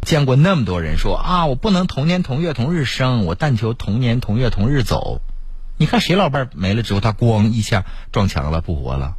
[0.03, 5.21] 见过那么多人说啊，我不能同年同月同日生，我但求同年同月同日走。
[5.77, 9.17] 你看谁老伴没了之后，他咣一下撞墙了，不活了。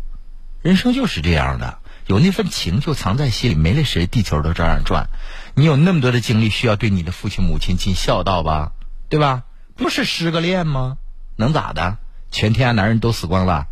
[0.61, 1.79] 人生就是这样的。
[2.11, 5.07] 有那份情就藏在心里，没了谁，地球都照样转。
[5.55, 8.73] 你有那么多的精力需要对你的父亲母亲尽孝道吧，
[9.07, 9.43] 对吧？
[9.77, 10.97] 不是失个恋吗？
[11.37, 11.99] 能咋的？
[12.29, 13.67] 全天下男人都死光了。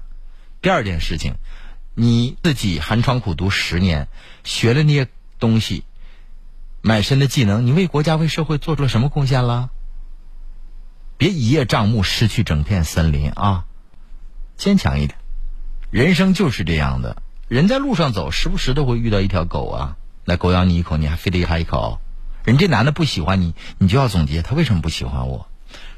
[0.62, 1.34] 第二件事情，
[1.96, 4.08] 你自己寒窗苦读十年，
[4.46, 5.84] 学了那些东西，
[6.82, 9.70] 满身的技能，你为国家为社会做出了什么贡献了？
[11.18, 13.66] 别一叶障目，失去整片森林啊！
[14.56, 15.20] 坚强一点，
[15.92, 17.22] 人生就是这样的。
[17.50, 22.00] 人在路上走，时不时都会遇到一条狗啊，那狗咬你一口，你还非得咬它一口。
[22.44, 25.48] 人这男的不喜欢你，你就要总结他为什么不喜欢我，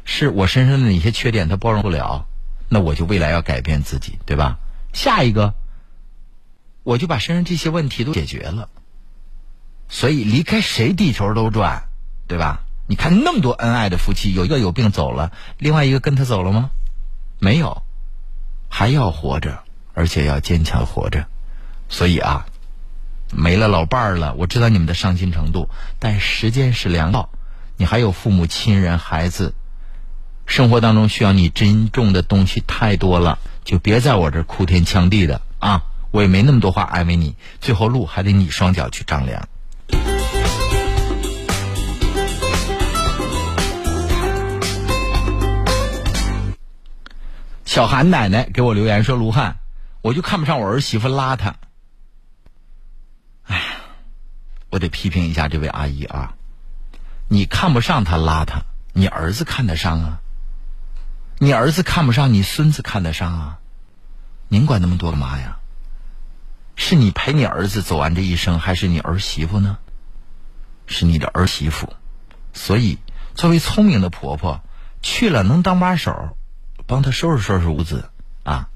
[0.05, 2.25] 是我身上的哪些缺点他包容不了，
[2.69, 4.59] 那我就未来要改变自己，对吧？
[4.93, 5.53] 下一个，
[6.83, 8.69] 我就把身上这些问题都解决了。
[9.89, 11.83] 所以离开谁地球都转，
[12.29, 12.61] 对吧？
[12.87, 16.69] 你看那么多恩爱的夫妻，有一个有病走了，另外一个跟他走了吗？
[17.39, 17.83] 没有，
[18.69, 21.27] 还要活着，而且要坚强活着。
[21.91, 22.47] 所以啊，
[23.31, 25.69] 没了老伴儿了，我知道你们的伤心程度，
[25.99, 27.29] 但时间是良药，
[27.77, 29.53] 你还有父母亲人孩子，
[30.47, 35.83] 生活当中需要你珍重的东西太多了，就别在我这哭天抢地的啊！
[36.11, 39.47] 我也没那么多话安慰你，最后路还得你双脚去丈量。
[47.65, 49.55] 小韩奶奶给我留言说：“卢汉，
[50.01, 51.53] 我就看不上我儿媳妇邋遢。”
[53.51, 53.77] 哎
[54.69, 56.35] 我得批评一下这位阿姨啊！
[57.27, 58.61] 你看不上她邋遢，
[58.93, 60.21] 你儿子看得上啊？
[61.37, 63.59] 你儿子看不上，你孙子看得上啊？
[64.47, 65.57] 您管那么多干嘛呀？
[66.77, 69.77] 是你陪你儿子走完这一生，还是你儿媳妇呢？
[70.87, 71.93] 是你的儿媳妇，
[72.53, 72.97] 所以
[73.35, 74.61] 作为聪明的婆婆，
[75.01, 76.37] 去了能当把手，
[76.87, 78.09] 帮她收拾收拾屋子
[78.43, 78.69] 啊。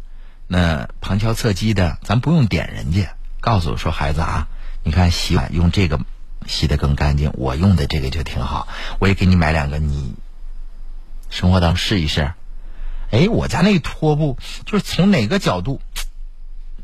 [0.47, 4.49] 那旁敲侧击的，咱不用点人家，告诉我说孩子啊。
[4.85, 5.99] 你看洗碗用这个
[6.45, 8.67] 洗的更干净，我用的这个就挺好。
[8.99, 10.13] 我也给你买两个，你
[11.31, 12.33] 生活当试一试。
[13.09, 15.81] 哎，我家那个拖布就是从哪个角度，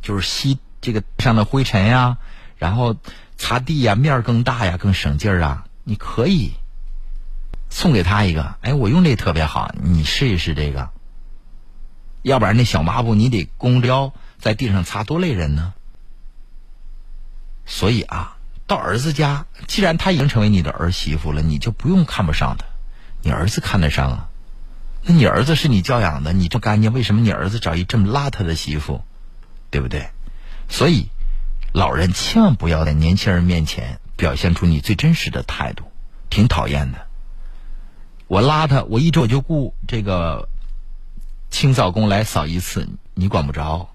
[0.01, 2.17] 就是吸这个上的灰尘呀，
[2.57, 2.95] 然后
[3.37, 5.65] 擦地呀，面更大呀，更省劲儿啊。
[5.83, 6.53] 你可以
[7.69, 8.55] 送给他一个。
[8.61, 10.89] 哎，我用这特别好，你试一试这个。
[12.23, 15.75] 要不然那小抹布你得弓腰在地上擦，多累人呢。
[17.65, 18.37] 所以啊，
[18.67, 22.65] 到儿子家，既然他已经成为你的儿媳妇了，你就不用看不上他，
[23.21, 24.27] 你儿子看得上啊。
[25.03, 29.03] 那你儿子是你教养的，你这么干净，为什么你儿子找一这么邋遢的媳妇，
[29.69, 30.09] 对不对？
[30.69, 31.07] 所以，
[31.73, 35.85] 老人千万不要在年轻人面前表现出你最真实的态度，
[36.29, 37.07] 挺讨厌的。
[38.27, 40.47] 我邋遢，我一周就雇这个
[41.49, 43.90] 清扫工来扫一次，你管不着。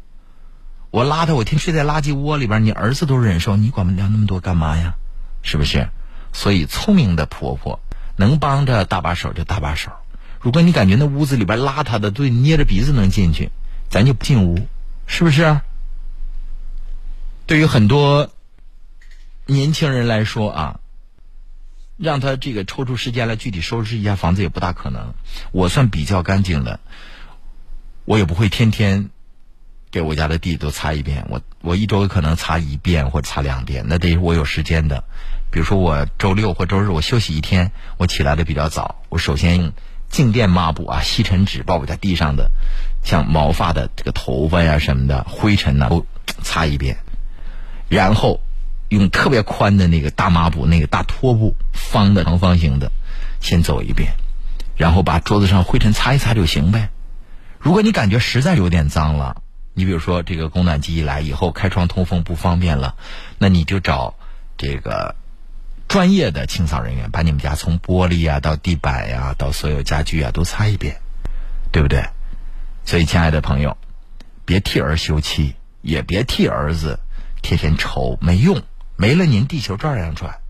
[0.90, 4.94] 我邋遢，我天天睡在垃圾窝里边，你儿子都忍受，你管不了那么多干嘛呀？
[5.42, 5.88] 是不是？
[6.32, 7.80] 所以聪明的婆婆
[8.16, 9.92] 能帮着搭把手就搭把手。
[10.40, 13.50] 如果你感觉那屋子里边邋遢的，对捏着鼻子能进去，
[13.88, 14.66] 咱就不进屋，
[15.06, 15.60] 是不是？
[17.46, 18.30] 对于很多
[19.46, 20.80] 年轻人来说啊，
[21.96, 25.14] 让他这个抽出时间来具体收拾一下房子也不大可能。
[25.52, 26.80] 我算比较干净的，
[28.04, 29.10] 我也不会天天
[29.96, 31.24] 给我家的地都擦一遍。
[31.30, 35.04] 我我一周可能擦一遍或擦两遍，那得我有时间的。
[35.50, 39.72] 比如说我周六或周日我休息一天，我起来的比较早，我首先用
[40.10, 42.50] 静电抹布啊，吸尘纸把我家地上的
[43.04, 46.04] 像毛发的这个头发呀什么的灰尘呐都
[46.42, 46.98] 擦一遍。
[47.88, 48.40] 然后
[48.90, 52.92] 用特别宽的那个大抹布，那个大拖布，方的长方形的，
[53.40, 54.12] 先走一遍，
[54.76, 56.90] 然后把桌子上灰尘擦一擦就行呗。
[57.58, 59.42] 如果你感觉实在有点脏了，
[59.76, 62.96] 你比如说这个供暖机一来以后开窗通风不方便了，
[63.36, 64.14] 那你就找
[64.56, 65.16] 这个
[65.86, 70.96] 专业的清扫人员，把你们家从玻璃啊到地板呀到所有家具啊都擦一遍，
[71.70, 72.02] 对不对？
[72.86, 73.76] 所以，亲爱的朋友，
[74.46, 76.98] 别替儿休妻，也别替儿子。
[77.42, 78.62] 天天愁没用，
[78.96, 80.40] 没了您地球照样转。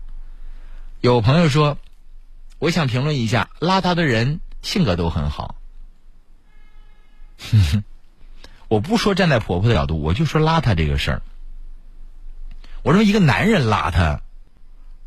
[1.01, 1.77] 有朋友说，
[2.59, 5.55] 我想评论一下，邋遢的人性格都很好。
[7.37, 7.83] 哼 哼
[8.67, 11.21] 我不说站在婆婆的角度，我就说邋遢这个事儿。
[12.83, 14.19] 我认为一个男人邋遢，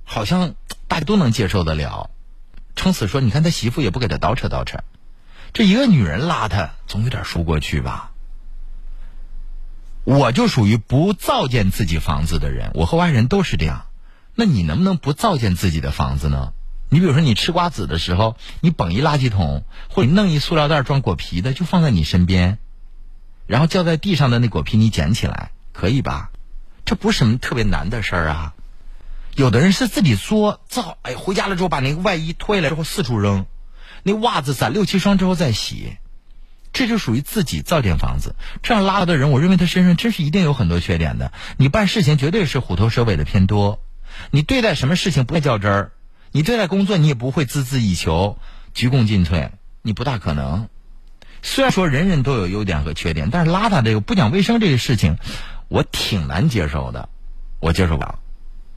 [0.05, 0.55] 好像
[0.89, 2.11] 大家都能接受得了。
[2.77, 4.81] 撑死说，你看他媳妇也不给他倒饬倒饬。
[5.53, 8.13] 这一个女人邋遢，总有点说不过去吧。
[10.05, 13.87] 我就属于不造建自己房子的人，我和外人都是这样。
[14.35, 16.53] 那你能不能不造建自己的房子呢？
[16.89, 22.59] 你比如说，你吃瓜子的时候，你捧一垃圾桶，或者弄一塑料袋装果皮的，就放在你身边，
[23.51, 26.31] 然后掉在地上的那果皮你捡起来，可以吧？
[26.85, 28.55] 这不是什么特别难的事儿啊。
[29.35, 33.47] 有的人是自己作造，哎，回家了之后把那个外衣脱下来之后四处扔，
[34.05, 35.97] 那袜子攒六七双之后再洗。
[36.73, 41.33] 这就属于自己造点房子，这样拉的人，我认为他身上真是一定有很多缺点的。
[41.57, 43.83] 你办事情绝对是虎头蛇尾的偏多，
[44.31, 45.93] 你对待什么事情不会较真儿，
[46.31, 48.39] 你对待工作你也不会孜孜以求、
[48.75, 49.51] 鞠躬尽瘁，
[49.83, 50.69] 你不大可能。
[51.43, 55.17] 虽然说人人都有优点和缺点，但是邋遢这个不讲卫生这个事情，
[55.69, 57.09] 我挺难接受的，
[57.61, 58.19] 我接受不了。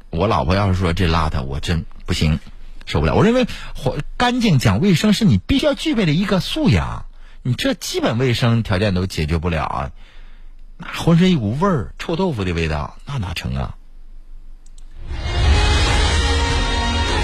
[0.10, 2.40] 我老婆要是说这邋遢，我真不行，
[2.86, 3.16] 受不了。
[3.16, 3.48] 我认为，
[4.18, 7.06] 干净讲卫生是你必须要具备的一个素养。
[7.42, 9.92] 你这基本卫生条件都解决不了啊！
[10.78, 13.76] 那浑身一股味儿，臭豆腐的味道，那哪成啊？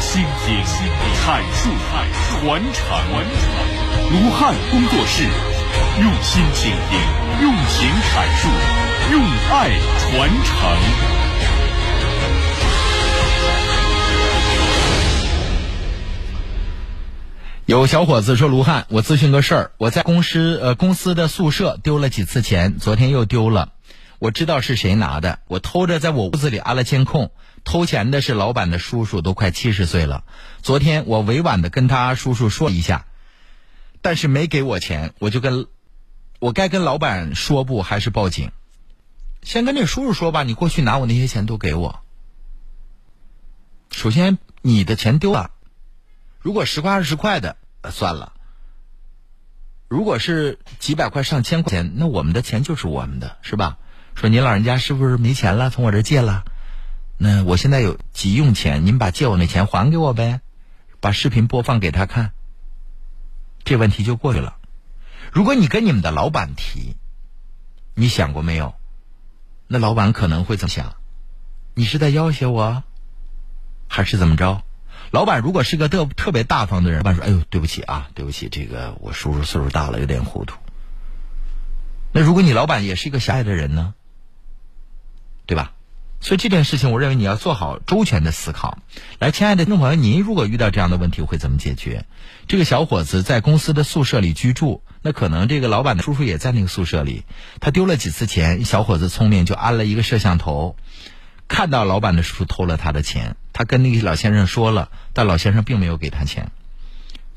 [0.01, 0.57] 倾听、
[1.23, 1.69] 阐述、
[2.41, 2.97] 传承，
[4.07, 5.23] 卢汉工作室
[6.01, 6.99] 用心倾听，
[7.41, 8.47] 用情阐述，
[9.11, 9.21] 用
[9.51, 9.69] 爱
[9.99, 10.53] 传承。
[17.65, 19.71] 有小伙子说：“卢汉，我咨询个事儿。
[19.77, 23.73] 我在公司呃公司的宿舍丢了几次钱，昨天又丢了。
[24.17, 27.31] 我知道是谁拿的，我偷着在我屋子里安了监控。
[27.63, 30.23] 偷钱的是老板的叔叔，都快七十岁了。
[30.63, 33.05] 昨天我委婉的跟他叔叔说一下，
[34.01, 35.67] 但是没给我钱，我就跟，
[36.39, 38.51] 我该跟老板说不还是报警？
[39.41, 42.01] 先跟这叔叔说吧，你过去拿我那些钱都给我。
[43.91, 45.51] 首先你的钱丢了。”
[46.41, 47.57] 如果十块二十块的，
[47.91, 48.31] 算了；
[49.89, 53.77] 如果是几百块上千块钱，那我们的钱就是我们的，是吧？
[54.15, 56.45] 说您老人家是不是没钱了，从我这借了？
[57.17, 60.39] 那我现在有急用钱，您把借我那钱还给我呗，
[61.01, 62.31] 把视频播放给他看，
[63.63, 64.57] 这问题就过去了。
[65.31, 66.95] 如果你跟你们的老板提，
[67.93, 68.73] 你想过没有？
[69.67, 70.95] 那老板可能会怎么想？
[71.75, 72.83] 你是在要挟我，
[73.87, 74.63] 还是怎么着？
[75.11, 80.55] 老板如果是个特特别大方的人，老板说：“哎呦，对不起啊，对不起，这个我叔叔岁数大了，有点糊涂。”
[82.11, 83.93] 那如果你老板也是一个狭隘的人呢，
[85.45, 85.73] 对吧？
[86.21, 88.77] 所以这件事情，我认为你要做好周全的思考。
[89.19, 92.05] 来，亲爱的听众朋友，您如果遇到这样的问题，会怎么解决？
[92.47, 97.23] 这个小伙子在公司的宿舍里居住，那可能这个老板的叔叔也在那个宿舍里，
[97.61, 100.75] 他丢了几次钱，小伙子聪明就安了一个摄像头。
[101.47, 106.51] 看到老板的叔叔偷了他的钱，他跟那个老先生说了，但老先生并没有给他钱。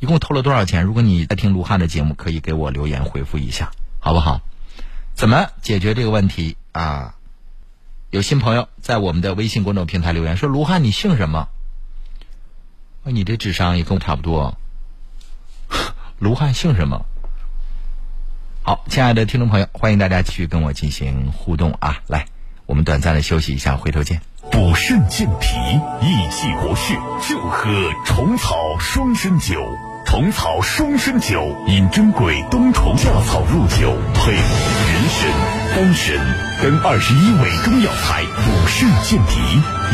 [0.01, 0.83] 一共偷了多少钱？
[0.83, 3.71] 如果你在听卢汉的节目，可以给我留言回复一下，
[4.01, 4.41] 好不好？
[5.15, 7.15] 怎么解决这个问题啊？
[8.13, 11.49] 有新朋友在我们的微信公众平台留言说：“卢汉，你姓什么？”
[13.11, 14.59] 你这智商也跟我差不多。
[16.21, 17.07] 卢汉姓什么？
[18.63, 22.03] 好，亲爱的听众朋友，欢迎大家继续跟我进行互动啊！
[22.07, 22.27] 来。
[22.67, 24.21] 我们短暂的休息一下，回头见。
[24.51, 25.57] 补肾健脾、
[26.07, 27.73] 益气活血，就喝
[28.05, 29.59] 虫草双参酒。
[30.05, 34.43] 虫草双参酒，饮珍贵冬虫夏草入酒，配人
[35.09, 35.31] 参、
[35.75, 36.17] 丹参
[36.63, 39.41] 等二十一味中药材，补肾健脾，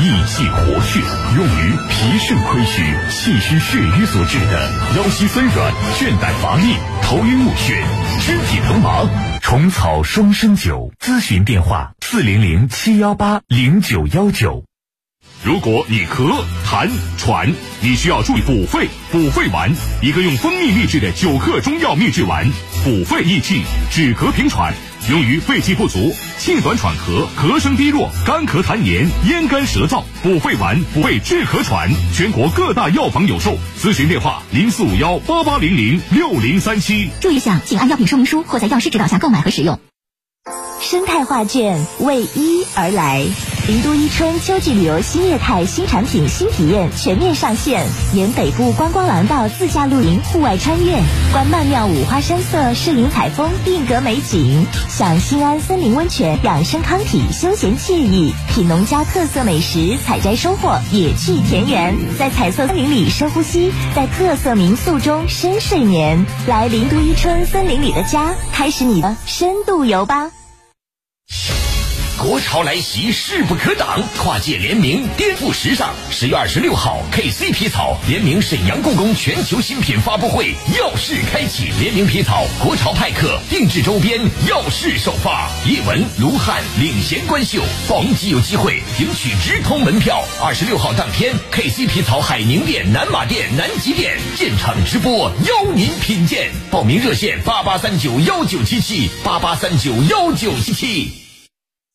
[0.02, 0.98] 益气活血，
[1.36, 7.80] 用于脾肾亏虚、气虚血瘀所致的腰膝酸软、倦怠乏力、头晕目眩、
[8.20, 9.06] 肢体疼麻。
[9.40, 14.67] 虫草双参酒，咨询电话：四零零七幺八零九幺九。
[15.48, 18.86] 如果你咳、痰、喘，你需要注意补肺。
[19.10, 19.72] 补肺丸，
[20.02, 22.46] 一个用蜂蜜秘制的九克中药秘制丸，
[22.84, 24.74] 补肺益气，止咳平喘，
[25.08, 30.02] 用于肺气不足、气短喘咳、咳声低弱、干咳痰黏、咽干舌燥。
[30.22, 33.56] 补肺丸，补肺治咳喘，全国各大药房有售。
[33.80, 37.08] 咨询电话：零四五幺八八零零六零三七。
[37.22, 39.80] 注意项，请按药品说明书或在药师指导下购买和使用。
[40.82, 43.24] 生态画卷为一而来，
[43.68, 50.98] 林都伊春秋季旅游新业态新产品新体验全面上线，沿北部观光廊道自驾露营户外穿越，
[51.32, 70.30] 观曼妙五花山色摄影采风定格美景，享新安森林温泉养生康体休闲惬意，品农家特色美食采摘收获野趣田园，在彩色森林里深呼吸，在特色民宿中深睡眠，来林都伊春森林里的家，开始你的深度游吧。
[72.28, 75.94] 国潮来袭，势不可挡，跨界联名颠覆时尚。
[76.10, 85.48] 十月二十六号，KC 皮草联名沈阳故宫全球新品发布会耀世开启，联名皮草国潮派克定制周边耀世首发。
[85.64, 90.22] 叶文、卢汉领衔冠秀，报名即有机会领取直通门票。
[90.38, 96.50] 二十六号当天，KC 皮草海宁店、南马店、南极店现场直播，邀您品鉴。
[96.70, 101.27] 报名热线：八八三九幺九七七八八三九幺九七七。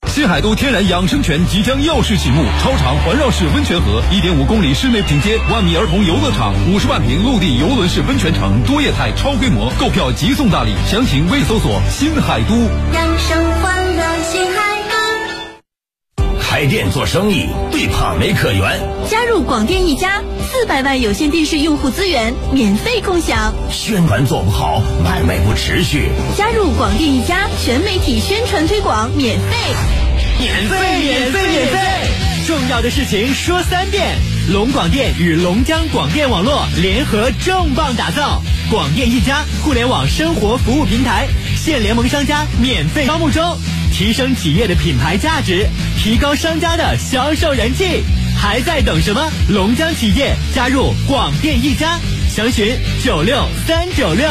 [0.07, 12.55] 新海都天然养生泉即将耀世启幕，超长环绕式温泉河，一点五公里室内品阶，万米儿童游乐场，五十万平陆地游轮式温泉城，多业态超规模，购票即送大礼，详情微搜索新海都。
[12.93, 14.72] 养生欢乐新海。
[16.53, 18.79] 开店做生意，最怕没客源。
[19.09, 23.55] 加入广电一家，四百万有线电视用户资源免费共享。
[23.71, 26.09] 宣传做不好，买卖不持续。
[26.37, 29.57] 加入广电一家，全媒体宣传推广免费。
[30.39, 31.79] 免费，免费，免费！
[32.45, 34.15] 重要的事情说三遍。
[34.51, 41.27] 龙广电与龙江广电网络联合重磅打造广电一家互联网生活服务平台，
[41.57, 43.57] 现联盟商家免费招募中，
[43.93, 45.67] 提升企业的品牌价值，
[45.99, 48.03] 提高商家的销售人气。
[48.35, 49.31] 还在等什么？
[49.49, 54.27] 龙江企业加入广电一家，详询九六三九六。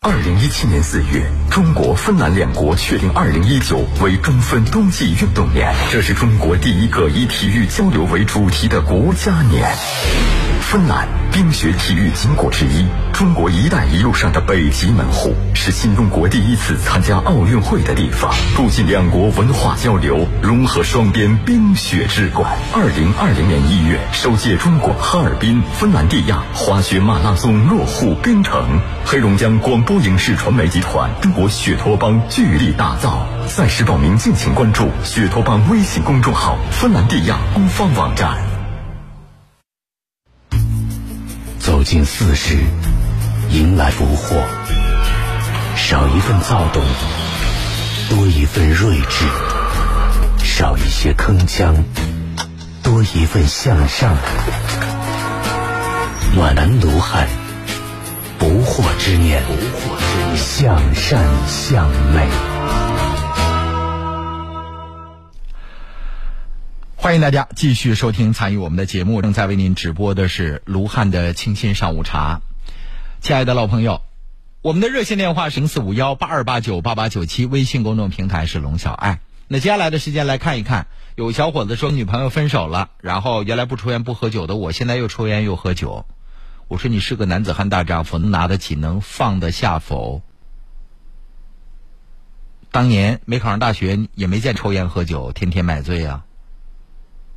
[0.00, 10.45] 二零一七年四月，中国、芬兰两国确定二零一九为中芬冬季运动年，这是中国第一个以体育交流为主题的国家年。
[10.68, 22.50] 芬兰冰雪体育景国之一，中国“一带一路”上的北极门户，是新中国第一次参加奥运会的地方，促进两国文化交流，融合双边冰雪之冠。
[22.74, 33.24] 二零二零年一月，首届中国哈尔滨芬兰地亚滑雪马拉松落户冰城，黑龙江广播影视传媒集团、中国雪托邦聚力打造。
[33.46, 38.55] 赛事报名敬请关注雪托邦微信公众号、芬兰地亚官方网站。
[41.66, 42.58] 走进四十，
[43.50, 44.40] 迎来不惑。
[45.74, 46.80] 少一份躁动，
[48.08, 49.24] 多一份睿智；
[50.44, 51.74] 少一些铿锵，
[52.84, 54.16] 多一份向上。
[56.36, 57.26] 暖男卢汉，
[58.38, 59.42] 不惑之年，
[60.36, 62.28] 向善向美。
[67.06, 72.40] 欢迎大家继续收听参与我们的节目，正在为您直播的是卢汉的清新上午茶。
[73.20, 74.02] 亲爱的老朋友，
[74.60, 79.20] 我们的热线电话是零四五幺八二八九八八九七，微信公众平台是龙小爱。
[79.46, 86.06] 那接下来的时间来看一看，有小伙子说女朋友分手了，然后原来不抽烟不喝酒的我，现在又抽烟又喝酒。
[86.66, 90.22] 我说你是个男子汉大丈夫，能拿得起能放得下否？
[92.72, 96.24] 当年没考上大学，也没见抽烟喝酒，天天买醉啊。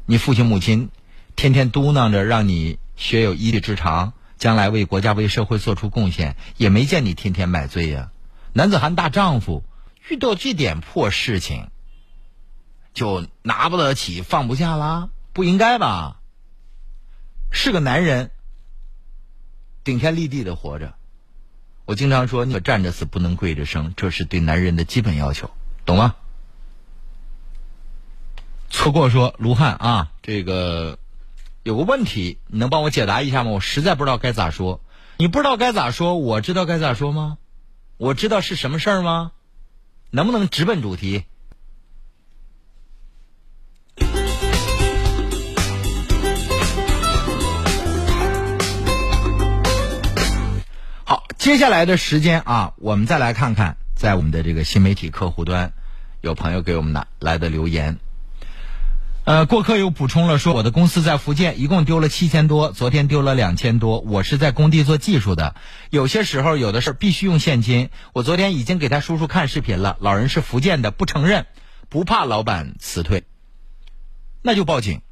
[0.09, 0.89] 你父亲母亲
[1.35, 8.09] 天天嘟囔着让你学有一技之长，将来为国家为社会做出贡献，也没见你天天买醉呀。
[8.51, 9.63] 男子汉大丈夫，
[10.09, 11.69] 遇到这点破事情
[12.91, 16.19] 就拿不得起放不下啦，不应该吧？
[17.51, 18.31] 是个男人，
[19.83, 20.95] 顶天立地的活着。
[21.85, 25.51] 我经常说，你可站着死，不能跪着生，这是对男人的基本要求，
[25.85, 26.15] 懂吗？
[28.69, 30.99] 错过说卢汉啊，这个
[31.63, 33.51] 有个问题，你能帮我解答一下吗？
[33.51, 34.81] 我实在不知道该咋说。
[35.17, 37.37] 你不知道该咋说，我知道该咋说吗？
[37.97, 39.31] 我知道是什么事儿吗？
[40.11, 41.25] 能不能直奔主题？
[51.03, 55.73] 好，接下来的时间啊，我们再来看看，在我们的这个新媒体客户端，
[56.21, 57.99] 有朋友给我们的来的留言。
[59.29, 63.99] 呃，过客又补充了说，我的公司在福建，一共丢了七千多，昨天丢了两千多。
[63.99, 65.53] 我是在工地做技术的，
[65.91, 67.91] 有些时候有的事儿必须用现金。
[68.13, 71.45] 我昨天已经给他叔叔看视频了，老人是福建的，不承认，
[71.89, 73.23] 不怕老板辞退，
[74.41, 75.03] 那就报警。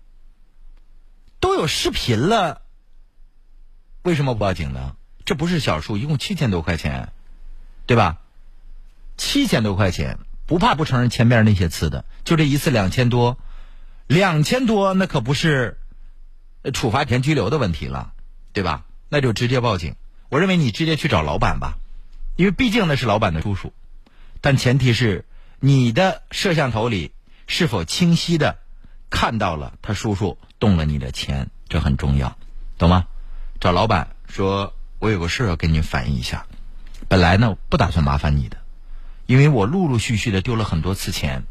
[1.39, 2.63] 都有视频了，
[4.01, 4.95] 为什么不报警呢？
[5.25, 7.09] 这不是小数，一共七千多块钱，
[7.85, 8.17] 对吧？
[9.15, 13.37] 七千多块钱，不怕不承认前面那些次的，就这一次两千多。
[14.07, 15.77] 两千多，那可不是
[16.73, 18.13] 处罚前拘留的问题了，
[18.53, 18.85] 对吧？
[19.09, 19.95] 那就直接报警。
[20.29, 21.77] 我认为你直接去找老板吧，
[22.35, 23.73] 因为毕竟那是老板的叔叔。
[24.39, 25.25] 但前提是
[25.59, 27.11] 你的摄像头里
[27.47, 28.57] 是否清晰的
[29.09, 32.37] 看到了他叔叔动了你的钱，这很重要，
[32.77, 33.07] 懂吗？
[33.59, 36.45] 找老板说，我有个事要跟你反映一下。
[37.09, 38.57] 本来呢不打算麻烦你的，
[39.25, 41.43] 因为我陆陆续续的丢了很多次钱。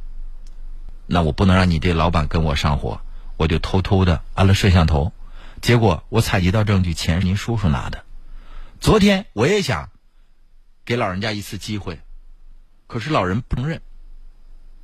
[1.06, 3.00] 那我不能让你这老板跟我上火，
[3.36, 5.12] 我就偷偷的安了摄像头，
[5.62, 8.04] 结果我采集到证据，钱是您叔叔拿的。
[8.80, 9.90] 昨天我也想
[10.84, 12.00] 给老人家一次机会，
[12.88, 13.80] 可是老人不承认。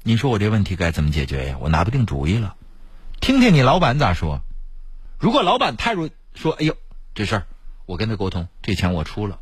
[0.05, 1.57] 你说我这问题该怎么解决呀？
[1.61, 2.57] 我拿不定主意了。
[3.21, 4.41] 听听你老板咋说。
[5.19, 6.77] 如果老板态度说：“哎呦，
[7.15, 7.47] 这事儿
[7.87, 9.41] 我跟他沟通，这钱我出了。”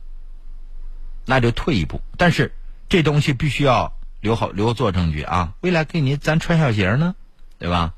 [1.27, 2.01] 那就退一步。
[2.17, 2.55] 但是
[2.89, 3.95] 这东西必须要。
[4.21, 5.55] 留好留做证据啊！
[5.61, 7.15] 未来给您咱穿小鞋呢，
[7.59, 7.95] 对吧？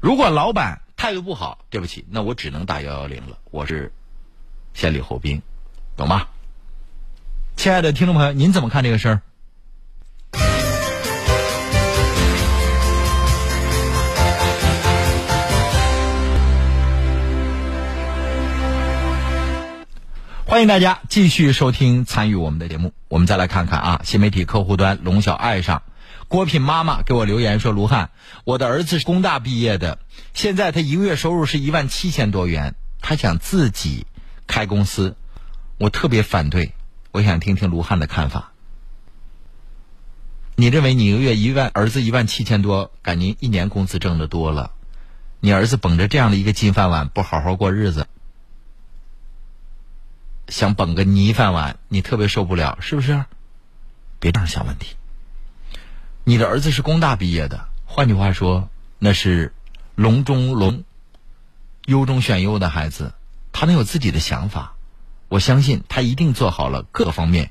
[0.00, 3.38] 如果老板态度不好，对不起，那我只能打幺幺零了。
[3.50, 3.92] 我是
[4.74, 5.42] 先礼后兵，
[5.96, 6.28] 懂吗？
[7.56, 9.22] 亲爱的听众朋友，您怎么看这个事儿？
[20.48, 22.92] 欢迎大家继续收听参与我们的节目。
[23.08, 25.82] 我们再来看看啊，新媒体客户端龙小爱上，
[26.28, 28.10] 郭品妈妈给我留言说：“卢汉，
[28.44, 29.98] 我的儿子是工大毕业的，
[30.34, 34.06] 现在他一个月收入是一万七千多元，他想自己
[34.46, 35.16] 开公司，
[35.78, 36.74] 我特别反对。
[37.10, 38.52] 我想听听卢汉的看法。
[40.54, 44.70] 你认为你一个月一万，儿子一万七千多，感您一年工资挣的多了，
[45.40, 48.06] 你儿子捧着这样的一个金饭碗，不好好过日子？”
[50.48, 53.24] 想捧个泥饭碗，你特别受不了，是不是？
[54.20, 54.94] 别这样想问题。
[56.24, 58.68] 你的儿子是工大毕业的，换句话说，
[58.98, 59.52] 那是
[59.96, 60.84] 龙中龙、
[61.86, 63.12] 优中选优的孩子，
[63.52, 64.74] 他能有自己的想法。
[65.28, 67.50] 我相信他一定做好了各方面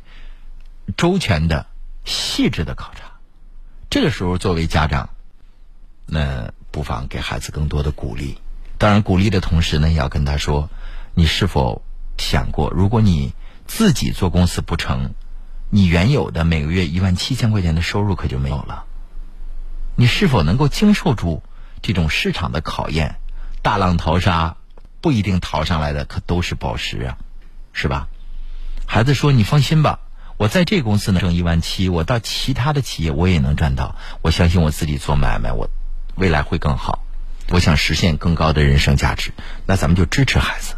[0.95, 1.67] 周全的、
[2.05, 3.11] 细致的考察。
[3.89, 5.09] 这个时候，作为家长，
[6.05, 8.37] 那不妨给孩子更多的鼓励。
[8.77, 10.69] 当然，鼓励的同时呢，也要跟他说，
[11.13, 11.81] 你是否。
[12.17, 13.33] 想过，如果你
[13.67, 15.13] 自己做公司不成，
[15.69, 18.85] 你原有的每个月一万七千块钱的收入可就没有了。
[19.95, 21.43] 你是否能够经受住
[21.81, 23.15] 这种市场的考验？
[23.61, 24.57] 大浪淘沙，
[25.01, 27.17] 不一定淘上来的可都是宝石啊，
[27.73, 28.07] 是吧？
[28.85, 29.99] 孩子说：“你放心吧，
[30.37, 33.95] 我在这公司能挣一万七，我到其他的企业我也能赚到。
[34.21, 35.69] 我相信我自己做买卖，我
[36.15, 37.03] 未来会更好。
[37.49, 39.33] 我想实现更高的人生价值。
[39.65, 40.75] 那咱们就支持孩子。”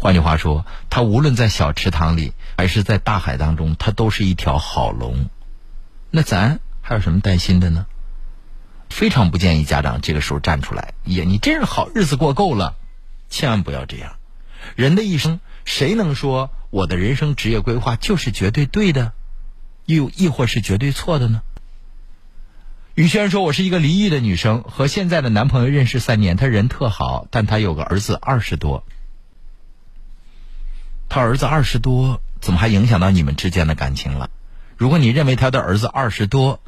[0.00, 5.28] 换句话说，他无论在小池塘里，还是在大海当中，他都是一条好龙。
[6.12, 7.86] 那咱还有什么担心的呢？
[8.90, 10.94] 非常不建议家长这个时候站出来。
[11.04, 12.76] 呀，你真是好日子过够了，
[13.28, 14.14] 千万不要这样。
[14.76, 19.12] 人的一生，谁能说我的人生职业规划就是绝对对的，
[19.84, 21.42] 又亦或是绝对错的呢？
[22.94, 28.84] 宇轩说：“我是一个离异的女生，和现在的男朋友认识三年，他人特好，但他有个儿子二十多。”
[31.08, 34.30] 他儿子二十多，怎么还影响到你们之间的感情了？
[34.76, 36.60] 如果你认为他的儿子二十多，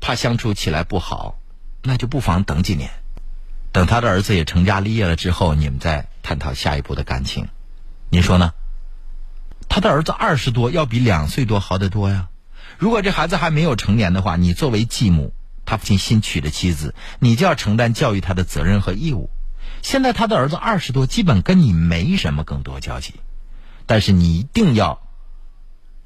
[0.00, 1.38] 怕相处起来不好，
[1.82, 2.90] 那就不妨等几年，
[3.70, 7.48] 等他的儿子也成家立业了之后，你们再探讨下一步的感情。
[8.10, 8.52] 你说呢？
[9.68, 12.28] 他的儿子二十多，要比两岁多好得多呀。
[12.78, 15.34] 如果这孩子还没有成年的话，你作为继母，
[15.66, 19.28] 他父亲新娶的妻子，你就要承担教育他的责任和义务。
[19.82, 23.14] 现在他的儿子二十多，基本跟你没什么更多交集。
[23.88, 25.00] 但是你一定要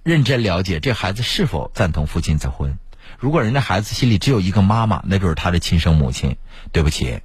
[0.02, 2.78] 认真了解这孩子是否赞同父亲再婚。
[3.18, 6.36] 如果人家孩子心里只有一个妈妈，那就是他的亲生母亲。
[6.70, 7.20] 对不起，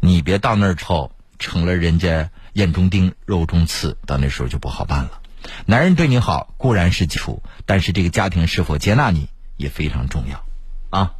[0.00, 5.22] 你别到那儿之后成了人家眼中钉、肉中刺，到那时候就不好办了。
[5.64, 10.44] 男人对你好固然是基础，但是这个家庭是否接纳你也非常重要
[10.90, 11.14] 啊。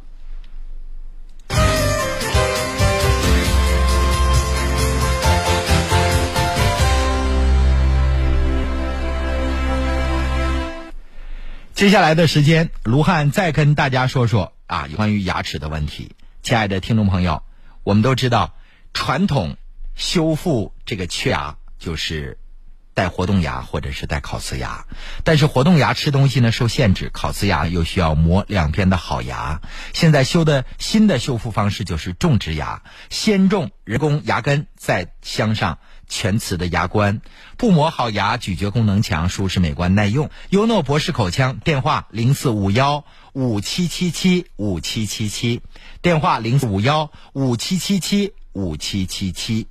[11.77, 16.15] 接下来的时间，卢汉再跟大家说说啊，关于牙齿的问题。
[16.41, 17.43] 亲爱的听众朋友，
[17.83, 18.55] 我们都知道，
[18.95, 19.57] 传统
[19.93, 22.39] 修复这个缺牙就是
[22.95, 24.87] 戴活动牙或者是戴烤瓷牙，
[25.23, 29.61] 但是活动牙吃东西呢受限制，烤瓷牙又需要磨两边的好牙。
[29.93, 35.77] 现在修的新的修复方式就是种植牙，先种人工牙根，再镶上。
[36.07, 37.21] 全瓷的牙冠，
[37.57, 40.29] 不磨好牙，咀嚼功能强，舒适美观耐用。
[40.49, 45.61] 优诺博士口腔电话零四五幺五七七七五七七七，
[46.01, 49.67] 电话零四五幺五七七七五七七七。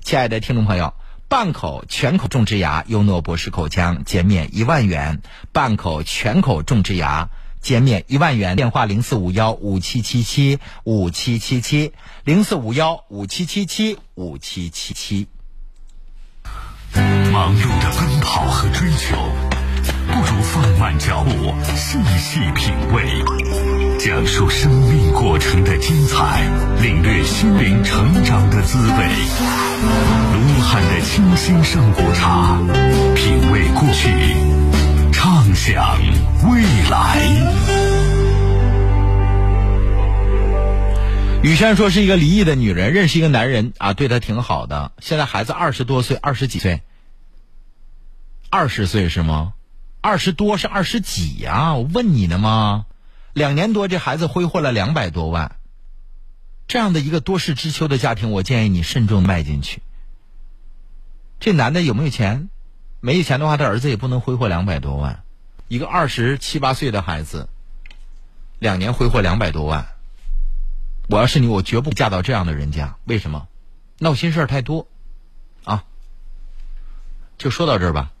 [0.00, 0.94] 亲爱的听众朋友，
[1.28, 5.16] 半口全口种植牙，优诺博士口腔减免一万元；
[5.52, 7.28] 半口全口种植牙
[7.66, 8.54] 减免一万元。
[8.54, 11.90] 电话零四五幺五七七七五七七七，
[12.22, 15.26] 零四五幺五七七七五七七七。
[17.32, 19.16] 忙碌的奔跑和追求，
[20.06, 23.02] 不如放慢脚步，细细品味，
[23.98, 26.48] 讲述生命过程的精彩，
[26.80, 29.08] 领略心灵成长的滋味。
[30.32, 32.60] 卢汉的清新上古茶，
[33.16, 34.08] 品味过去，
[35.56, 35.98] 想
[36.50, 37.18] 未来。
[41.42, 44.92] 雨轩说是一个离异的女人，认识一个男人啊，对她挺好的。
[45.00, 46.82] 现在孩子二十多岁，二十几岁，
[48.50, 49.54] 二十岁是吗？
[50.02, 51.74] 二十多是二十几呀？
[51.74, 52.84] 我问你呢吗？
[53.32, 55.56] 两年多，这孩子挥霍了两百多万。
[56.68, 59.80] 这样的一个多事之秋的家庭，我建议你慎重迈进去。
[61.40, 62.50] 这男的有没有钱？
[63.00, 65.22] 没有钱的话，他儿子也不能挥霍两百多万。
[65.68, 67.48] 一个二十七八岁的孩子，
[68.58, 69.88] 两年挥霍两百多万。
[71.08, 72.96] 我要是你，我绝不嫁到这样的人家。
[73.04, 73.48] 为什么？
[73.98, 74.86] 闹心事儿太多，
[75.64, 75.84] 啊！
[77.38, 78.12] 就说到这儿吧。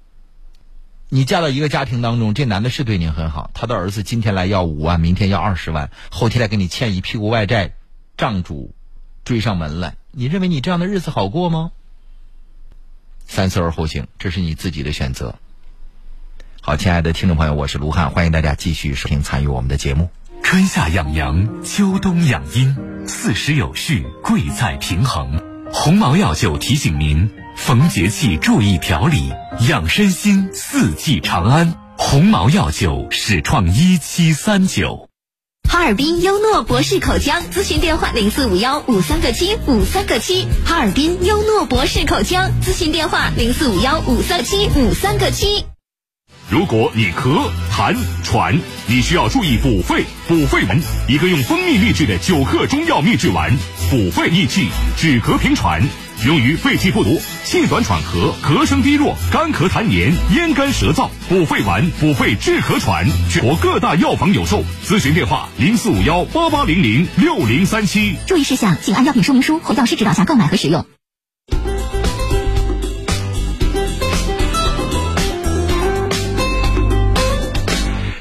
[1.08, 7.74] 你嫁到一个家庭当中，这男的是对你很好，他的儿子今天来要五万，明天要二十万，后天来给你欠一屁股外债，
[8.16, 8.74] 账主
[9.24, 11.70] 追上门来，你认为你这样的日子好过吗？
[13.26, 15.38] 三思而后行，这是你自己的选择。
[16.66, 20.10] 好，亲爱的听众朋友，我是卢汉，欢迎大家继续收听参与我们的节目。
[20.42, 25.40] 春夏养阳，秋冬养阴，四时有序，贵在平衡。
[25.72, 29.32] 鸿茅药酒提醒您：逢节气注意调理，
[29.68, 31.72] 养身心，四季长安。
[31.96, 35.08] 鸿茅药酒始创一七三九。
[35.70, 40.48] 哈尔滨优诺博士口腔咨询电话零四五幺五三个七五三个七。
[40.64, 45.64] 哈尔滨优诺博士口腔咨询电话零四五幺五三七五三个七。
[46.48, 50.04] 如果你咳、痰、喘，你需要注意补肺。
[50.28, 53.52] 补肺丸，一个用蜂蜜秘制的九克中药秘制丸，
[53.90, 55.82] 补肺益气，止咳平喘，
[56.24, 61.08] 用于肺气不足、气短喘咳、咳声低弱、干咳痰黏、咽干舌燥。
[61.28, 64.62] 补肺丸，补肺治咳喘，全国各大药房有售。
[64.84, 68.14] 咨询电话：零四五幺八八零零六零三七。
[68.28, 70.86] 注意事项，请按药品说明书或药师指导下购买和使用。